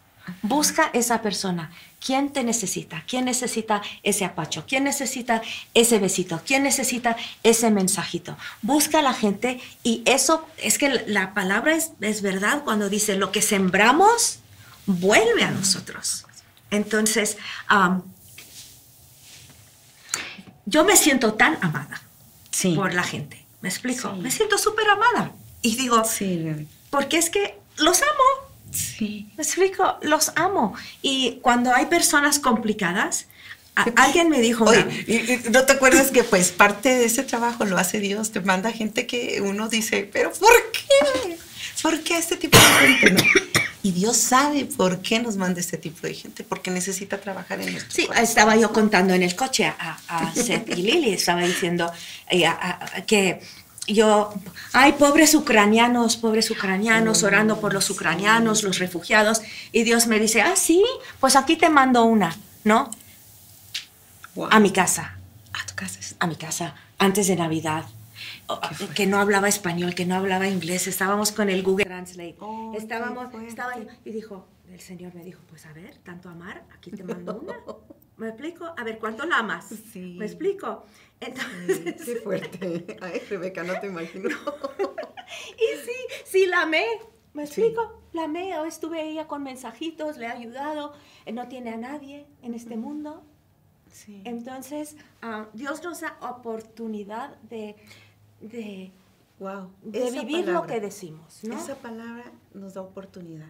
[0.42, 1.70] Busca esa persona.
[2.04, 3.04] ¿Quién te necesita?
[3.06, 4.64] ¿Quién necesita ese apacho?
[4.66, 5.40] ¿Quién necesita
[5.74, 6.40] ese besito?
[6.44, 8.36] ¿Quién necesita ese mensajito?
[8.62, 13.16] Busca a la gente y eso es que la palabra es, es verdad cuando dice
[13.16, 14.40] lo que sembramos
[14.86, 16.24] vuelve a nosotros.
[16.70, 18.02] Entonces, am,
[20.66, 22.02] yo me siento tan amada
[22.50, 22.74] Sí.
[22.74, 23.44] por la gente.
[23.62, 24.12] ¿Me explico?
[24.14, 24.20] Sí.
[24.20, 25.32] Me siento súper amada.
[25.62, 26.46] Y digo, Sí,
[26.90, 28.48] porque es que los amo.
[28.70, 29.28] sí.
[29.36, 29.96] ¿Me explico?
[30.02, 30.74] Los amo.
[31.02, 33.26] Y cuando hay personas complicadas,
[33.96, 37.04] alguien me dijo, una Oye, vez, y- y ¿no te acuerdas que pues parte de
[37.06, 38.30] ese trabajo lo hace Dios?
[38.32, 41.36] Te manda gente que uno dice, pero ¿por qué?
[41.82, 43.10] ¿Por qué este tipo de gente?
[43.10, 43.20] no?
[43.86, 47.70] Y Dios sabe por qué nos manda este tipo de gente, porque necesita trabajar en
[47.70, 48.24] nuestro Sí, corazón.
[48.24, 51.92] estaba yo contando en el coche a, a Seth y Lily, estaba diciendo
[52.28, 53.40] eh, a- a- que
[53.86, 54.34] yo,
[54.72, 60.42] ay, pobres ucranianos, pobres ucranianos, orando por los ucranianos, los refugiados, y Dios me dice,
[60.42, 60.82] ah, sí,
[61.20, 62.90] pues aquí te mando una, ¿no?
[64.34, 64.48] Wow.
[64.50, 65.16] A mi casa,
[65.52, 66.00] A tu casa.
[66.18, 67.84] a mi casa, antes de Navidad.
[68.94, 72.36] Que no hablaba español, que no hablaba inglés, estábamos con el Google Translate.
[72.40, 73.72] Oh, estábamos, estaba
[74.04, 77.56] y dijo, el Señor me dijo, pues a ver, tanto amar, aquí te mando una.
[78.16, 78.72] ¿Me explico?
[78.76, 79.66] A ver, ¿cuánto la amas?
[79.92, 80.16] Sí.
[80.18, 80.84] ¿Me explico?
[81.20, 82.96] Entonces, Qué fuerte.
[83.02, 84.28] Ay, Rebeca, no te imagino.
[85.56, 86.84] y sí, sí la amé.
[87.34, 88.02] ¿Me explico?
[88.12, 90.94] La amé, hoy estuve ella con mensajitos, le he ayudado,
[91.26, 93.22] eh, no tiene a nadie en este mundo.
[93.92, 94.22] Sí.
[94.24, 97.76] Entonces, ah, Dios nos da oportunidad de,
[98.40, 98.90] de,
[99.38, 99.70] Wow.
[99.82, 101.58] de vivir lo que decimos, ¿no?
[101.58, 103.48] Esa palabra nos da oportunidad.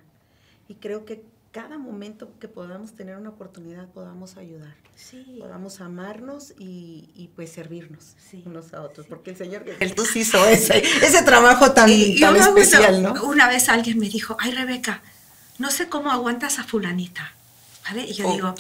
[0.69, 1.23] Y creo que
[1.53, 4.75] cada momento que podamos tener una oportunidad podamos ayudar.
[4.97, 5.37] Sí.
[5.39, 8.43] Podamos amarnos y, y, pues servirnos Sí.
[8.47, 9.07] unos a otros.
[9.07, 13.13] Porque el Señor Jesús hizo ese, ese trabajo tan, Y tan especial, ¿no?
[13.25, 15.03] Una vez alguien me dijo, ay Rebeca,
[15.59, 17.33] no sé cómo aguantas a fulanita,
[17.85, 18.05] ¿vale?
[18.05, 18.33] Y yo Oh.
[18.35, 18.55] digo,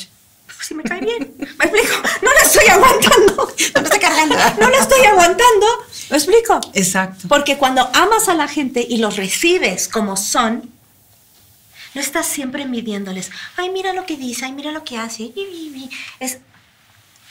[0.46, 1.34] pues si me cae bien.
[1.38, 1.94] ¿Me explico?
[2.22, 3.54] No la estoy aguantando.
[3.74, 4.36] No me está cargando.
[4.60, 5.66] No la estoy aguantando.
[6.10, 6.60] ¿Me explico?
[6.74, 7.28] Exacto.
[7.28, 10.70] Porque cuando amas a la gente y los recibes como son,
[11.94, 15.24] no estás siempre midiéndoles, ay, mira lo que dice, ay, mira lo que hace.
[15.24, 15.90] y, y, y".
[16.20, 16.38] Es,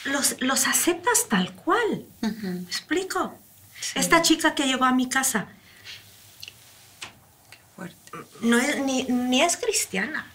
[0.05, 2.05] los, los aceptas tal cual.
[2.21, 3.37] ¿Me explico?
[3.79, 3.99] Sí.
[3.99, 5.47] Esta chica que llegó a mi casa
[7.75, 7.97] Fuerte.
[8.41, 10.31] no es, ni, ni es cristiana.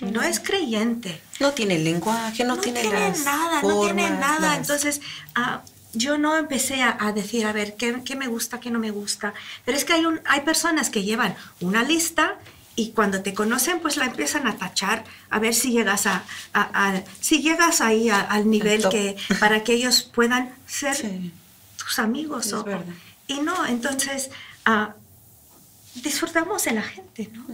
[0.00, 1.20] No es creyente.
[1.40, 2.82] No tiene lenguaje, no, tiene,
[3.24, 4.40] nada, no tiene nada.
[4.40, 5.00] las- Entonces,
[5.34, 5.62] ah,
[5.94, 8.90] yo no empecé a, a decir, a ver, ¿qué, qué me gusta, qué no me
[8.90, 9.34] gusta?
[9.64, 12.36] Pero es que hay, un, hay personas que llevan una lista
[12.76, 16.22] y cuando te conocen, pues la empiezan a tachar, a ver si llegas a,
[16.52, 21.32] a- a- si llegas ahí al nivel que para que ellos puedan ser Sí.
[21.76, 22.46] tus amigos.
[22.46, 22.84] Es o- verdad.
[23.26, 24.30] y no, entonces
[24.64, 24.94] ah,
[25.94, 27.46] disfrutamos de la gente, ¿no?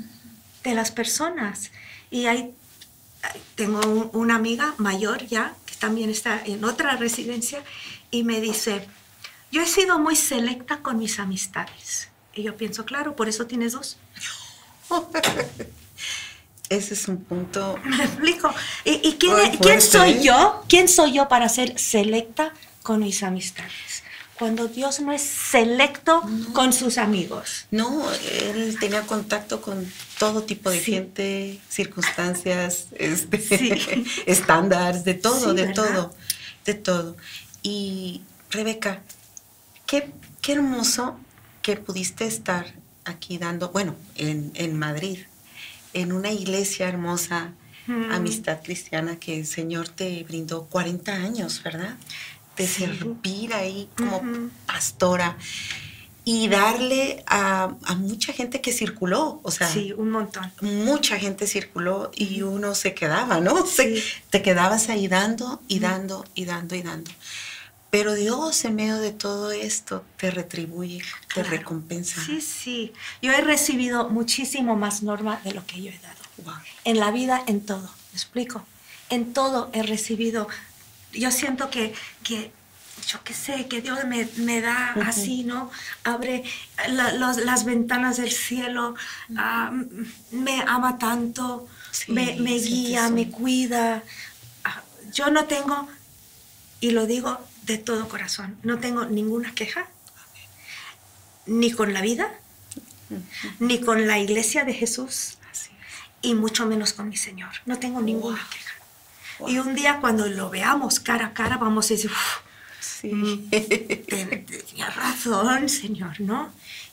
[0.63, 1.71] De las personas.
[2.15, 2.55] Y hay-
[3.57, 7.61] tengo un- una amiga mayor ya, que también está en otra residencia,
[8.13, 8.87] y me dice,
[9.51, 12.11] yo he sido muy selecta con mis amistades.
[12.33, 13.97] Y yo pienso, claro, por eso tienes dos.
[16.69, 17.79] Ese es un punto.
[17.85, 18.55] ¿Me explico?
[18.85, 20.23] ¿Y, y quién, quién fuerte, soy ¿eh?
[20.23, 20.65] yo?
[20.69, 22.53] ¿Quién soy yo para ser selecta
[22.85, 24.04] con mis amistades?
[24.39, 27.67] Cuando Dios no es selecto con sus amigos.
[27.71, 30.93] No, él tenía contacto con todo tipo de Sí.
[30.93, 33.71] gente, circunstancias, este, Sí.
[34.27, 35.75] estándares, de todo, Sí, de ¿verdad?
[35.75, 36.15] todo,
[36.65, 37.17] de todo.
[37.63, 39.03] Y Rebeca,
[39.87, 40.11] qué,
[40.43, 41.17] qué hermoso
[41.63, 42.67] que pudiste estar
[43.05, 45.21] aquí dando, bueno, en, en Madrid,
[45.93, 47.53] en una iglesia hermosa,
[47.87, 48.13] Mm.
[48.13, 51.97] amistad cristiana que el Señor te brindó 40 años, ¿verdad?
[52.57, 54.23] De servir ahí como
[54.67, 55.37] pastora
[56.27, 60.51] y darle a, a mucha gente que circuló, o sea, Sí, un montón.
[60.63, 63.67] mucha gente circuló y uno se quedaba, ¿no?
[63.67, 64.03] Se- Sí.
[64.31, 67.11] te quedabas ahí dando y dando y dando y dando.
[67.91, 71.51] Pero Dios en medio de todo esto te retribuye, te Claro.
[71.51, 72.25] recompensa.
[72.25, 72.93] Sí, sí.
[73.23, 76.15] Yo he recibido muchísimo más norma de lo que yo he dado.
[76.45, 76.55] Wow.
[76.85, 77.83] En la vida, en todo.
[78.13, 78.65] ¿Me explico?
[79.11, 80.49] En todo he recibido.
[81.15, 82.51] Yo siento que, que
[83.09, 85.71] yo qué sé, que Dios me, me da así, ¿no?
[86.05, 86.45] Abre
[86.89, 88.95] la- los- las ventanas del cielo,
[89.37, 89.73] ah,
[90.31, 94.03] me ama tanto, Sí, me, me guía, me cuida.
[94.65, 95.89] Ah, Yo no tengo,
[96.81, 99.87] y lo digo de todo corazón, no tengo ninguna queja,
[101.47, 102.33] ni con la vida,
[103.59, 105.39] ni con la iglesia de Jesús,
[106.23, 107.51] y mucho menos con mi Señor.
[107.67, 108.64] No tengo ninguna queja.
[109.39, 109.49] Wow.
[109.49, 112.41] Y un día cuando lo veamos cara a cara, vamos a decir, "Uf,
[112.81, 113.49] Sí.
[114.09, 116.51] ten- tenía razón, Señor, ¿no?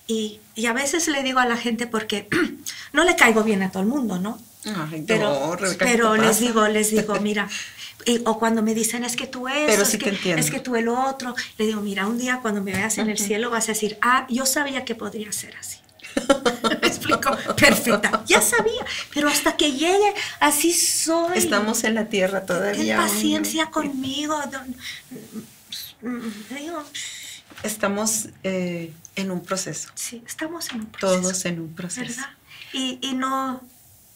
[0.07, 2.27] Y, y a veces le digo a la gente porque
[2.93, 4.39] no le caigo bien a todo el mundo, ¿no?
[4.65, 7.47] Ay, Pero, no, Rebeca, ¿qué pero les digo, les digo, mira,
[8.05, 10.59] y- o cuando me dicen es que tú eso, Pero es, sí que, es que
[10.59, 13.65] tú el otro, le digo, mira, un día cuando me veas en el cielo vas
[13.65, 15.77] a decir, ah, yo sabía que podría ser así.
[16.81, 17.35] ¿Me explico?
[17.57, 18.23] Perfecta.
[18.25, 21.37] Ya sabía, pero hasta que llegue, así soy.
[21.37, 22.97] Estamos en la tierra Ten todavía.
[22.97, 23.71] paciencia aún.
[23.71, 24.39] conmigo.
[26.01, 26.19] mm,
[26.55, 26.83] Digo,
[27.63, 29.89] Estamos eh, en un proceso.
[29.93, 31.21] sí, estamos en un proceso.
[31.21, 32.01] Todos en un proceso.
[32.09, 32.29] ¿Verdad?
[32.73, 33.61] Y, y no,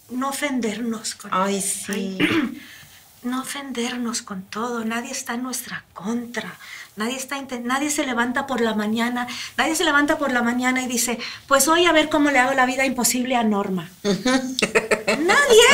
[0.09, 2.17] no ofendernos con Ay, sí.
[2.19, 2.61] Ay,
[3.23, 6.55] no ofendernos con todo, nadie está en nuestra contra,
[6.95, 9.27] nadie, está nadie se levanta por la mañana,
[9.57, 12.53] nadie se levanta por la mañana y dice, pues hoy a ver cómo le hago
[12.53, 13.89] la vida imposible a Norma.
[14.03, 15.67] nadie,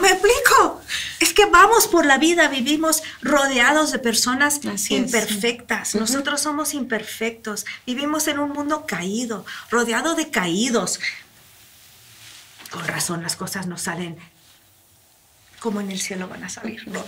[0.00, 0.80] me explico.
[1.20, 7.64] Es que vamos por la vida, vivimos rodeados de personas Así imperfectas, nosotros somos imperfectos,
[7.86, 11.00] vivimos en un mundo caído, rodeado de caídos.
[12.70, 14.18] Con razón las cosas no salen
[15.60, 16.86] como en el cielo van a salir.
[16.86, 17.04] ¿no?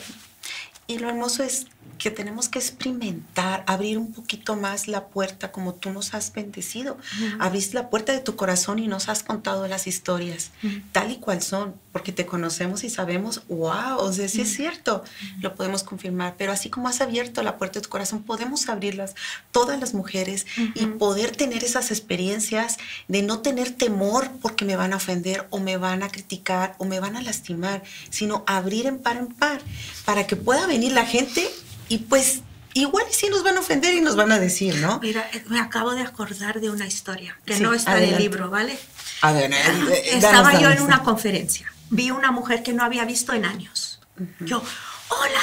[0.89, 1.67] Y lo hermoso es
[1.99, 6.97] que tenemos que experimentar, abrir un poquito más la puerta como tú nos has bendecido.
[7.39, 10.77] Abriste la puerta de tu corazón y nos has contado las historias Ujú.
[10.93, 15.03] tal y cual son, porque te conocemos y sabemos, wow, o sea, sí es cierto,
[15.41, 19.15] lo podemos confirmar, pero así como has abierto la puerta de tu corazón, podemos abrirlas
[19.51, 22.77] todas las mujeres y poder tener esas experiencias
[23.09, 26.85] de no tener temor porque me van a ofender o me van a criticar o
[26.85, 29.61] me van a lastimar, sino abrir en par en par
[30.05, 31.49] para que pueda venir la gente
[31.89, 32.41] y pues
[32.75, 34.99] igual sí nos van a ofender y nos van a decir, ¿no?
[35.01, 38.17] Mira, eh, me acabo de acordar de una historia que Sí, no está en adelante.
[38.17, 38.79] el libro, ¿vale?
[39.23, 40.85] A ver, eh, eh, Estaba danos, yo en danos.
[40.87, 41.73] una conferencia.
[41.91, 44.01] Vi una mujer que no había visto en años.
[44.41, 44.63] Yo,
[45.09, 45.41] hola.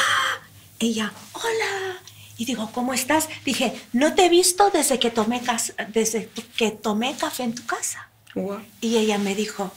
[0.80, 1.98] Ella, hola.
[2.38, 3.30] Y digo, ¿cómo estás?
[3.46, 5.42] Dije, no te he visto desde que tomé,
[5.90, 8.10] desde que tomé café en tu casa.
[8.36, 8.62] Wow.
[8.82, 9.72] Y ella me dijo,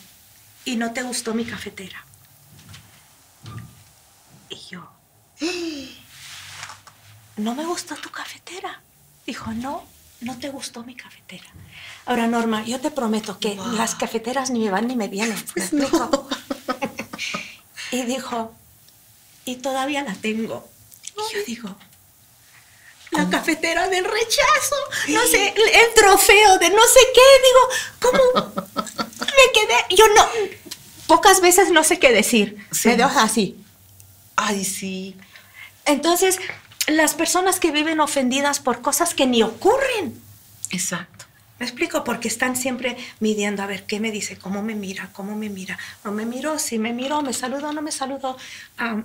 [0.65, 2.05] ¿y no te gustó mi cafetera?
[4.51, 4.91] Y yo,
[7.39, 8.81] ¿no me gustó tu cafetera?
[9.27, 9.85] Dijo, no,
[10.21, 11.45] no te gustó mi cafetera.
[12.07, 13.73] Ahora, Norma, yo te prometo que Wow.
[13.73, 15.37] las cafeteras ni me van ni me vienen.
[15.37, 16.29] ¿me Pues explico?
[17.93, 18.53] y dijo,
[19.45, 20.69] y todavía la tengo.
[21.05, 21.77] Y yo digo,
[23.11, 24.77] la cafetera del rechazo,
[25.09, 28.53] no sé, el, trofeo de no sé qué, digo, ¿cómo?
[29.21, 30.29] Me quedé, yo no,
[31.07, 32.67] pocas veces no sé qué decir.
[32.71, 32.89] Sí.
[32.89, 33.57] Me deja así.
[34.37, 35.17] Ay, sí.
[35.87, 36.39] Entonces,
[36.89, 40.21] las personas que viven ofendidas por cosas que ni ocurren.
[40.71, 41.25] Exacto.
[41.59, 44.39] Me explico, porque están siempre midiendo, a ver, ¿qué me dice?
[44.39, 45.11] ¿Cómo me mira?
[45.13, 45.77] ¿Cómo me mira?
[46.05, 46.59] ¿No me miró?
[46.59, 48.37] Si me miró, me saludó, no me saludó.
[48.79, 49.03] Ah,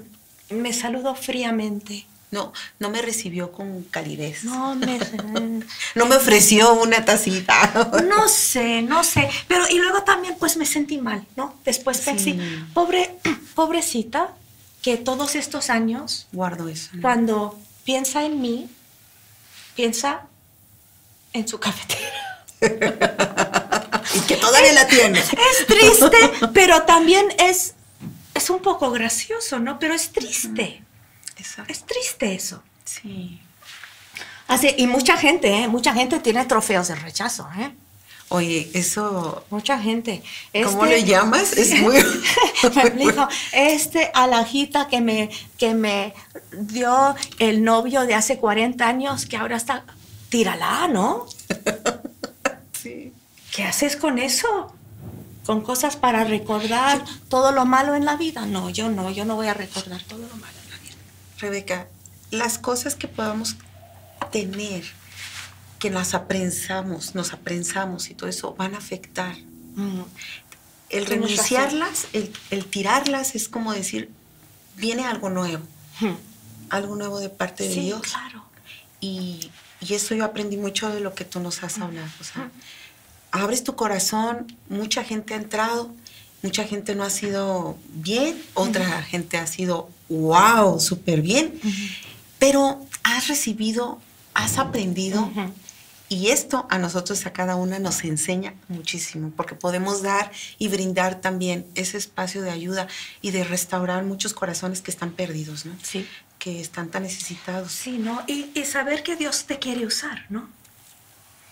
[0.52, 2.06] me saludó fríamente.
[2.30, 4.43] No, no me recibió con calidez.
[4.43, 5.00] No me...
[5.96, 7.91] No me ofreció una tacita.
[8.08, 9.30] No sé, no sé.
[9.48, 11.56] Pero y luego también pues me sentí mal, ¿no?
[11.65, 12.39] Después pensé, Sí.
[12.74, 13.15] pobre,
[13.56, 14.30] pobrecita,
[14.82, 16.89] que todos estos años, Guardo eso.
[16.93, 17.02] ¿no?
[17.02, 18.69] cuando piensa en mí,
[19.76, 20.28] piensa
[21.34, 22.46] en su cafetera.
[24.15, 25.19] Y que todavía la tiene.
[25.19, 26.17] Es triste,
[26.54, 27.74] pero también es,
[28.34, 29.80] es un poco gracioso, ¿no?
[29.80, 30.84] Pero es triste.
[31.38, 31.72] Exacto.
[31.72, 32.62] Es triste eso.
[32.84, 33.41] Sí.
[34.48, 35.67] Así, y mucha gente, ¿eh?
[35.67, 37.74] Mucha gente tiene trofeos de rechazo, ¿eh?
[38.34, 39.46] Oye, eso.
[39.52, 40.24] Mucha gente.
[40.63, 41.54] ¿Cómo Este- le llamas?
[41.54, 41.93] Es muy.
[42.76, 46.15] me dijo, este alajita que me, que me
[46.52, 49.86] dio el novio de hace 40 años, que ahora está,
[50.30, 51.28] tírala, ¿no?
[52.82, 53.13] sí.
[53.56, 54.74] ¿Qué haces con eso?
[55.46, 58.48] Con cosas para recordar todo lo malo en la vida.
[58.48, 60.96] No, yo no, yo no voy a recordar todo lo malo en la vida.
[61.38, 61.88] Rebeca,
[62.32, 63.58] las cosas que podamos
[64.32, 64.86] tener,
[65.84, 69.36] que las aprensamos, nos aprensamos y todo eso, van a afectar.
[69.76, 70.04] Mm,
[70.89, 74.10] El renunciarlas, el, el tirarlas, es como decir,
[74.78, 75.62] viene algo nuevo,
[76.00, 76.13] mm.
[76.69, 78.02] algo nuevo de parte de Sí, Dios.
[78.02, 78.46] claro.
[79.02, 82.08] Y, y eso yo aprendí mucho de lo que tú nos has hablado.
[82.22, 82.50] O sea,
[83.32, 85.93] abres tu corazón, mucha gente ha entrado,
[86.43, 91.60] mucha gente no ha sido bien, otra gente ha sido wow, súper bien,
[92.39, 94.00] pero has recibido,
[94.34, 95.30] has aprendido.
[96.09, 101.21] Y esto a nosotros, a cada una, nos enseña muchísimo, porque podemos dar y brindar
[101.21, 102.87] también ese espacio de ayuda
[103.21, 105.73] y de restaurar muchos corazones que están perdidos, ¿no?
[105.81, 106.07] Sí.
[106.37, 107.71] Que están tan necesitados.
[107.71, 108.21] Sí, ¿no?
[108.27, 110.47] Y, y saber que Dios te quiere usar, ¿no?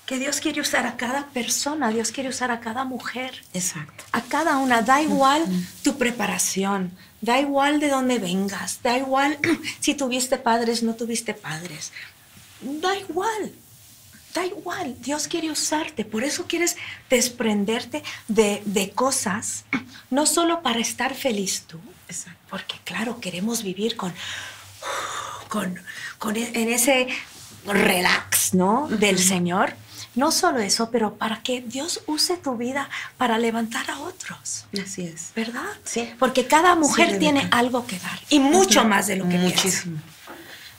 [0.06, 3.44] Que Dios quiere usar a cada persona, Dios quiere usar a cada mujer.
[3.54, 4.04] Exacto.
[4.12, 5.46] a cada una, da igual
[5.84, 9.40] tu preparación, da igual de dónde vengas, da igual
[9.80, 11.94] si tuviste padres, no tuviste padres,
[12.62, 13.54] da igual,
[14.34, 16.78] da igual, Dios quiere usarte, por eso quieres
[17.10, 19.66] desprenderte de, de cosas,
[20.10, 22.40] no solo para estar feliz tú, Exacto.
[22.50, 24.14] porque claro, queremos vivir con,
[25.50, 25.80] con,
[26.18, 27.08] con e- en ese
[27.66, 28.88] relax, ¿no?
[28.90, 29.74] Del Señor.
[30.14, 35.04] No solo eso, pero para que Dios use tu vida para levantar a otros, Así
[35.04, 35.32] es.
[35.36, 35.64] ¿verdad?
[35.86, 36.12] Sí.
[36.20, 37.20] Porque cada mujer Rebeca.
[37.20, 39.86] tiene algo que dar y mucho más de lo que piensa.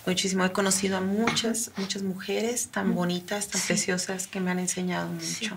[0.06, 0.44] Muchísimo.
[0.44, 3.68] He conocido a muchas, muchas mujeres tan bonitas, tan Sí.
[3.68, 5.24] preciosas que me han enseñado mucho.
[5.24, 5.50] Sí.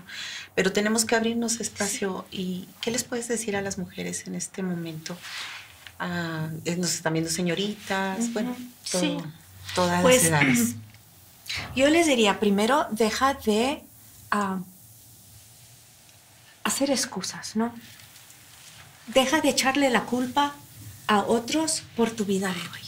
[0.54, 2.24] Pero tenemos que abrirnos espacio.
[2.30, 5.16] ¿Y qué les puedes decir a las mujeres en este momento?
[5.98, 8.54] Ah, eh, nos están viendo señoritas, bueno,
[8.92, 9.26] todo-
[9.74, 10.74] todas Pues, las edades.
[11.74, 13.82] Yo les diría, primero, deja de
[14.30, 14.58] ah,
[16.64, 17.74] hacer excusas, ¿no?
[19.08, 20.54] Deja de echarle la culpa
[21.06, 22.85] a otros por tu vida de hoy.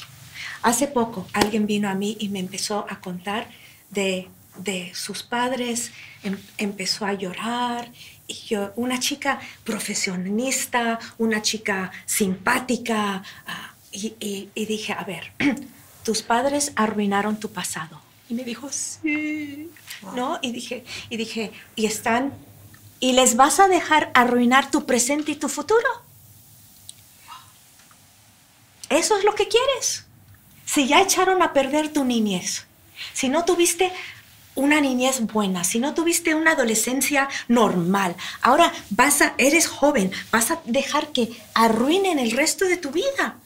[0.62, 3.48] Hace poco alguien vino a mí y me empezó a contar
[3.90, 5.92] de, de sus padres,
[6.22, 7.90] em- empezó a llorar.
[8.26, 15.32] Y yo, una chica profesionista, una chica simpática, ah, y, y- y dije, a ver,
[16.04, 18.00] tus padres arruinaron tu pasado.
[18.28, 19.70] Y me dijo, sí,
[20.14, 20.38] ¿no?
[20.42, 22.34] Y dije, y dije, y están,
[23.00, 25.88] y les vas a dejar arruinar tu presente y tu futuro.
[28.90, 30.04] Eso es lo que quieres.
[30.68, 32.66] Si ya echaron a perder tu niñez,
[33.14, 33.90] si no tuviste
[34.54, 40.50] una niñez buena, si no tuviste una adolescencia normal, ahora vas a, eres joven, vas
[40.50, 43.36] a dejar que arruinen el resto de tu vida.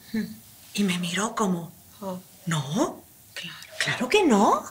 [0.73, 3.01] Y me miró como, Oh, no,
[3.33, 3.57] claro.
[3.79, 4.63] Claro que no.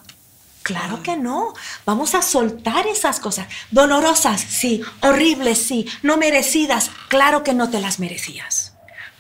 [0.63, 1.55] Claro que no.
[1.87, 3.49] Vamos a soltar esas cosas.
[3.71, 4.83] Dolorosas, sí.
[5.01, 5.89] Horribles, sí.
[6.03, 6.91] No merecidas.
[7.09, 8.72] Claro que no te las merecías.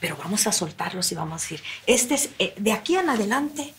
[0.02, 3.72] Pero vamos a soltarlos y vamos a decir, este es, eh, de aquí en adelante,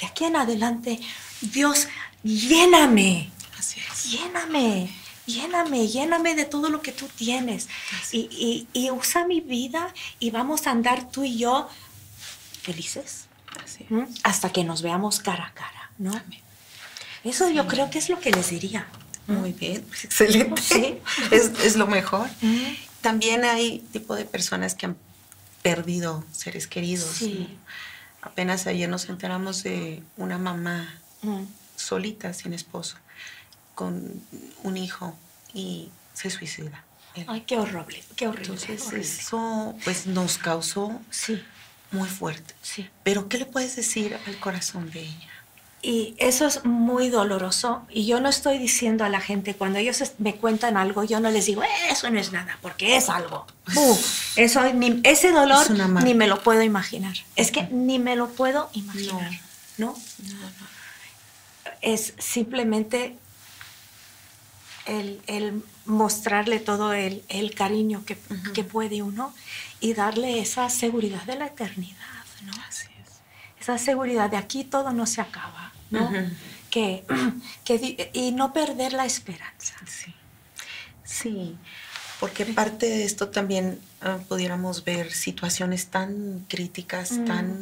[0.00, 1.00] de aquí en adelante,
[1.40, 1.88] Dios,
[2.22, 3.30] lléname.
[3.58, 4.04] Así es.
[4.12, 4.88] Lléname,
[5.26, 7.68] lléname, lléname de todo lo que tú tienes.
[8.12, 11.68] Y, y- y usa mi vida y vamos a andar tú y yo
[12.62, 13.26] felices.
[13.64, 13.90] Así es.
[13.90, 14.06] ¿m?
[14.22, 16.12] hasta que nos veamos cara a cara, ¿no?
[17.24, 18.86] Eso yo creo que es lo que les diría.
[19.26, 20.62] Muy bien, pues, excelente.
[20.62, 20.98] Sí.
[21.32, 22.28] Es, es lo mejor.
[22.40, 22.62] Mm.
[23.00, 24.96] También hay tipo de personas que han
[25.62, 27.10] perdido seres queridos.
[27.10, 27.48] Sí.
[27.50, 28.28] ¿no?
[28.28, 31.44] Apenas ayer nos enteramos de una mamá Mm.
[31.76, 32.96] solita, sin esposo,
[33.74, 34.22] con
[34.62, 35.16] un hijo
[35.54, 36.84] y se suicida.
[37.26, 38.52] Ay, qué horrible, qué horrible.
[38.54, 39.06] Entonces horrible.
[39.06, 41.42] eso pues nos causó Sí,
[41.90, 42.54] muy fuerte.
[42.62, 42.88] sí.
[43.02, 45.29] Pero ¿qué le puedes decir al corazón de ella?
[45.82, 47.86] Y eso es muy doloroso.
[47.88, 51.30] Y yo no estoy diciendo a la gente, cuando ellos me cuentan algo, yo no
[51.30, 53.46] les digo, "Eh, eso no es nada, porque es algo.
[53.74, 55.70] Uf, eso, ni- ese dolor Es
[56.04, 57.16] ni me lo puedo imaginar.
[57.34, 59.30] Es que ni me lo puedo imaginar.
[59.78, 59.96] ¿no?
[61.80, 63.16] Es simplemente
[64.86, 68.18] el, el mostrarle todo el, el cariño que,
[68.54, 69.32] que puede uno
[69.80, 71.96] y darle esa seguridad de la eternidad.
[72.44, 72.52] ¿no?
[72.68, 73.20] Así es.
[73.60, 76.10] esa seguridad de aquí todo no se acaba, ¿no?
[76.70, 77.04] Que,
[77.64, 79.74] que y no perder la esperanza.
[79.86, 80.14] Sí.
[81.04, 81.56] Sí,
[82.20, 87.24] porque parte de esto también ah, pudiéramos ver situaciones tan críticas, Mm.
[87.24, 87.58] tan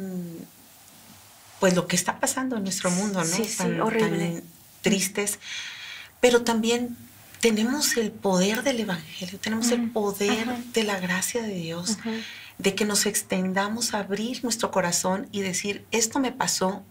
[1.59, 3.25] pues lo que está pasando en nuestro mundo, ¿no?
[3.25, 4.33] Sí, sí, tan, horrible.
[4.33, 4.43] tan
[4.81, 5.39] tristes,
[6.21, 6.95] pero también
[7.41, 11.97] tenemos el poder del evangelio, tenemos el Mm, poder de la gracia de Dios,
[12.59, 16.83] de que nos extendamos a abrir nuestro corazón y decir, esto me pasó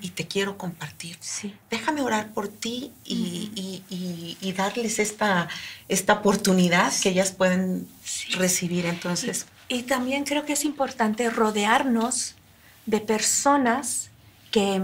[0.00, 5.48] y te quiero compartir Sí, déjame orar por ti y, y- y- y darles esta,
[5.88, 8.32] esta oportunidad que ellas pueden Sí.
[8.32, 8.86] recibir.
[8.86, 12.34] Entonces, y también creo que es importante rodearnos
[12.86, 14.08] de personas
[14.50, 14.82] que,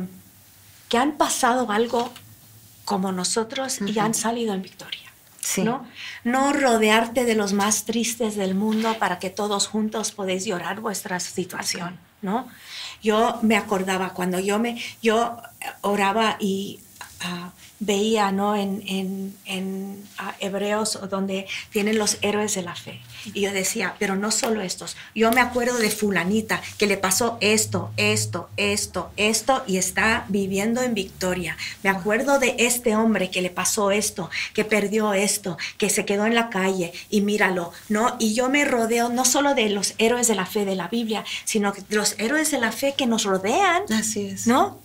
[0.88, 2.12] que han pasado algo
[2.84, 4.00] como nosotros y Ujú.
[4.00, 4.98] han salido en victoria.
[5.40, 5.86] sí, ¿no?
[6.24, 11.18] No rodearte de los más tristes del mundo para que todos juntos podéis llorar vuestra
[11.18, 12.46] situación, ¿no?
[13.02, 15.36] Yo me acordaba cuando yo me yo
[15.80, 16.80] oraba y
[17.20, 17.50] ah,
[17.84, 18.54] veía, ¿no?
[18.54, 23.00] En, en- en, ah, Hebreos donde tienen los héroes de la fe.
[23.34, 24.96] Y yo decía, pero no solo estos.
[25.14, 30.80] Yo me acuerdo de fulanita que le pasó esto, esto, esto, esto y está viviendo
[30.82, 31.56] en victoria.
[31.82, 36.26] Me acuerdo de este hombre que le pasó esto, que perdió esto, que se quedó
[36.26, 38.16] en la calle y míralo, ¿no?
[38.20, 41.24] Y yo me rodeo no solo de los héroes de la fe de la Biblia,
[41.44, 44.46] sino de los héroes de la fe que nos rodean así es.
[44.46, 44.78] ¿no?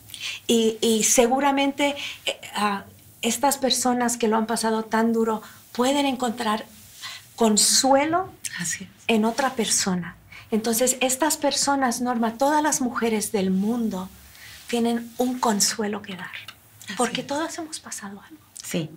[0.47, 1.95] Y, y seguramente
[2.25, 2.83] eh, ah,
[3.21, 5.41] estas personas que lo han pasado tan duro
[5.73, 6.65] pueden encontrar
[7.35, 8.29] consuelo
[9.07, 10.15] en otra persona.
[10.51, 14.09] Entonces, estas personas, Norma, todas las mujeres del mundo
[14.67, 16.31] tienen un consuelo que dar,
[16.97, 17.27] porque es.
[17.27, 18.41] todas hemos pasado algo.
[18.63, 18.89] Sí.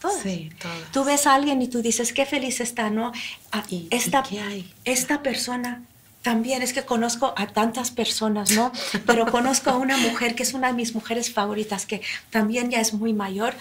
[0.00, 0.22] Todas.
[0.22, 0.92] Sí, todas.
[0.92, 3.12] Tú ves a alguien y tú dices, qué feliz está, ¿no?
[3.50, 4.74] Ah, ¿Y- esta, y qué hay?
[4.84, 5.82] esta persona
[6.26, 8.72] también, es que conozco a tantas personas, ¿no?
[9.06, 12.80] Pero conozco a una mujer que es una de mis mujeres favoritas, que también ya
[12.80, 13.54] es muy mayor.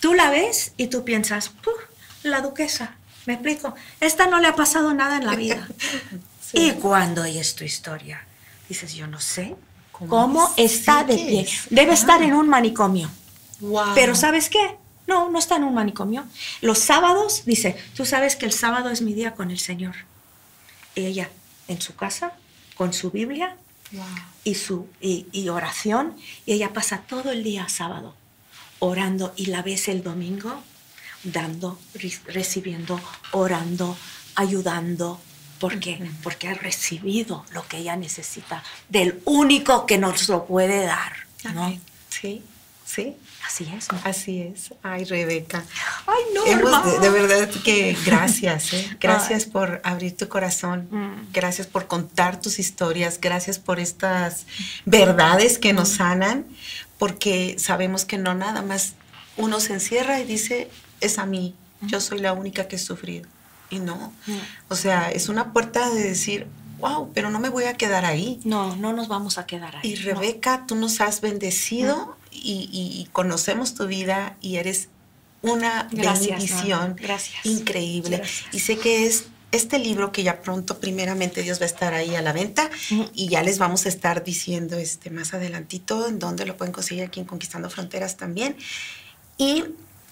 [0.00, 1.70] Tú la ves y tú piensas, "Puh,
[2.22, 5.66] la duquesa, me explico, esta no le ha pasado nada en la vida.
[6.50, 6.58] Sí.
[6.66, 8.22] Y cuando es tu historia,
[8.68, 9.54] dices, yo no sé
[9.92, 11.48] ¿Cómo cómo, está de pie.
[11.70, 11.94] Debe Ah.
[11.94, 13.08] estar en un manicomio.
[13.60, 13.94] Wow.
[13.94, 14.76] Pero ¿sabes qué?
[15.06, 16.24] No, no está en un manicomio.
[16.60, 19.94] Los sábados, dice, tú sabes que el sábado es mi día con el Señor.
[20.96, 21.30] Y ella
[21.70, 22.32] en su casa,
[22.76, 23.56] con su Biblia
[23.92, 24.04] Wow.
[24.44, 26.16] y, su, y, y oración,
[26.46, 28.14] y ella pasa todo el día sábado
[28.78, 30.62] orando y la ves el domingo
[31.24, 33.00] dando, re- recibiendo,
[33.32, 33.96] orando,
[34.36, 35.20] ayudando.
[35.58, 36.08] ¿Por qué?
[36.22, 41.12] Porque ha recibido lo que ella necesita del único que nos lo puede dar.
[41.52, 41.76] ¿no?
[42.10, 42.42] Sí,
[42.86, 43.16] sí,
[43.46, 43.90] Así es.
[43.90, 43.98] ¿no?
[44.04, 44.72] así es.
[44.82, 45.64] Ay, Rebeca.
[46.06, 48.96] Ay, no, Hemos, de, de verdad que gracias, ¿eh?
[49.00, 49.50] gracias Ay.
[49.50, 51.32] por abrir tu corazón, Mm.
[51.32, 54.46] gracias por contar tus historias, gracias por estas
[54.84, 55.76] verdades que Mm.
[55.76, 56.46] nos sanan,
[56.98, 58.94] porque sabemos que no nada más
[59.36, 60.70] uno se encierra y dice,
[61.00, 63.26] es a mí, yo soy la única que he sufrido.
[63.70, 64.36] Y no, Mm.
[64.68, 66.46] o sea, es una puerta de decir,
[66.80, 68.40] wow, pero no me voy a quedar ahí.
[68.44, 69.92] No, no nos vamos a quedar ahí.
[69.92, 70.04] Y no.
[70.04, 74.88] Rebeca, tú nos has bendecido y, y- y conocemos tu vida y eres
[75.42, 76.96] una Gracias, bendición.
[77.00, 77.44] Gracias.
[77.46, 78.18] increíble.
[78.18, 78.54] Gracias.
[78.54, 82.14] Y sé que es este libro que ya pronto, primeramente, Dios va a estar ahí
[82.14, 82.70] a la venta
[83.14, 87.02] y ya les vamos a estar diciendo este más adelantito en dónde lo pueden conseguir
[87.04, 88.56] aquí en Conquistando Fronteras también.
[89.38, 89.64] Y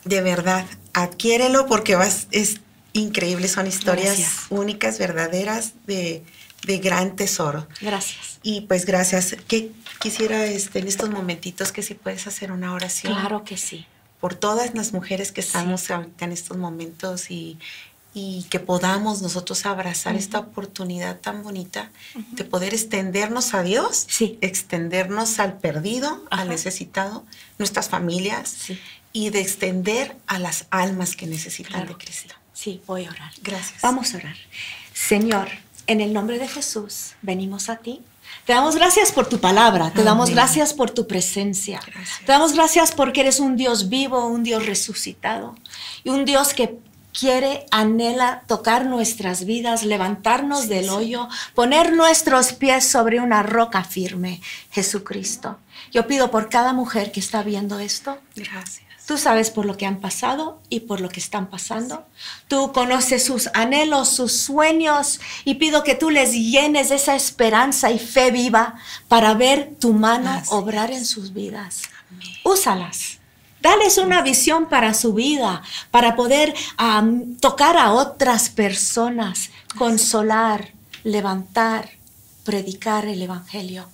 [0.05, 2.61] de verdad, adquiérelo porque vas, es
[2.95, 4.47] increíble, son historias Gracias.
[4.51, 6.25] únicas, verdaderas, de,
[6.63, 7.67] de gran tesoro.
[7.81, 8.39] Gracias.
[8.43, 9.37] Y pues gracias.
[9.47, 13.87] Que quisiera este, en estos momentitos que si puedes hacer una oración Claro que sí.
[14.21, 17.59] por todas las mujeres que estamos ahorita en estos momentos y,
[18.15, 21.91] y que podamos nosotros abrazar esta oportunidad tan bonita
[22.33, 24.39] de poder extendernos a Dios, Sí.
[24.41, 26.43] extendernos al perdido, Ajá.
[26.43, 27.25] al necesitado,
[27.59, 28.81] nuestras familias Sí.
[29.13, 32.35] y de extender a las almas que necesitan Claro de Cristo.
[32.53, 33.31] Sí, voy a orar.
[33.43, 33.81] Gracias.
[33.83, 34.37] Vamos a orar.
[34.93, 35.49] Señor,
[35.89, 38.03] en el nombre de Jesús, venimos a ti.
[38.45, 40.37] Te damos gracias por tu palabra, te damos Amén.
[40.37, 41.81] gracias por tu presencia.
[41.85, 42.21] Gracias.
[42.21, 45.57] Te damos gracias porque eres un Dios vivo, un Dios resucitado
[46.05, 46.79] y un Dios que
[47.19, 54.41] quiere, anhela tocar nuestras vidas, levantarnos del hoyo, poner nuestros pies sobre una roca firme,
[54.71, 55.59] Jesucristo.
[55.91, 58.19] Yo pido por cada mujer que está viendo esto.
[58.37, 58.88] Gracias.
[59.09, 62.05] Tú sabes por lo que han pasado y por lo que están pasando.
[62.47, 67.91] Tú conoces sus anhelos, sus sueños y pido que tú les llenes de esa esperanza
[67.91, 68.75] y fe viva
[69.09, 70.53] para ver tu mano Gracias.
[70.53, 71.85] obrar en sus vidas.
[72.45, 73.17] Úsalas.
[73.63, 76.55] Dales una visión para su vida, para poder
[77.41, 79.49] tocar a otras personas,
[79.79, 81.93] consolar, levantar,
[82.45, 83.89] predicar el Evangelio.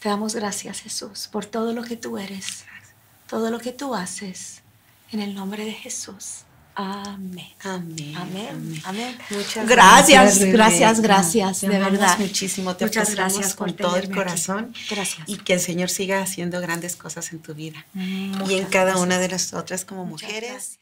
[0.00, 2.65] Te damos gracias, Jesús, por todo lo que tú eres,
[3.28, 4.62] todo lo que tú haces.
[5.12, 6.46] En el nombre de Jesús.
[6.74, 7.46] Amén.
[7.62, 8.14] Amén.
[8.16, 8.82] Amén.
[8.84, 9.18] Amén.
[9.30, 12.18] Muchas gracias, gracias, gracias, gracias, de verdad.
[12.18, 12.76] muchísimo.
[12.76, 14.74] Te Muchas gracias con todo el corazón.
[14.90, 15.26] Gracias.
[15.26, 17.86] Y que el Señor siga haciendo grandes cosas en tu vida.
[17.94, 20.78] Y en cada una de nosotras como mujeres.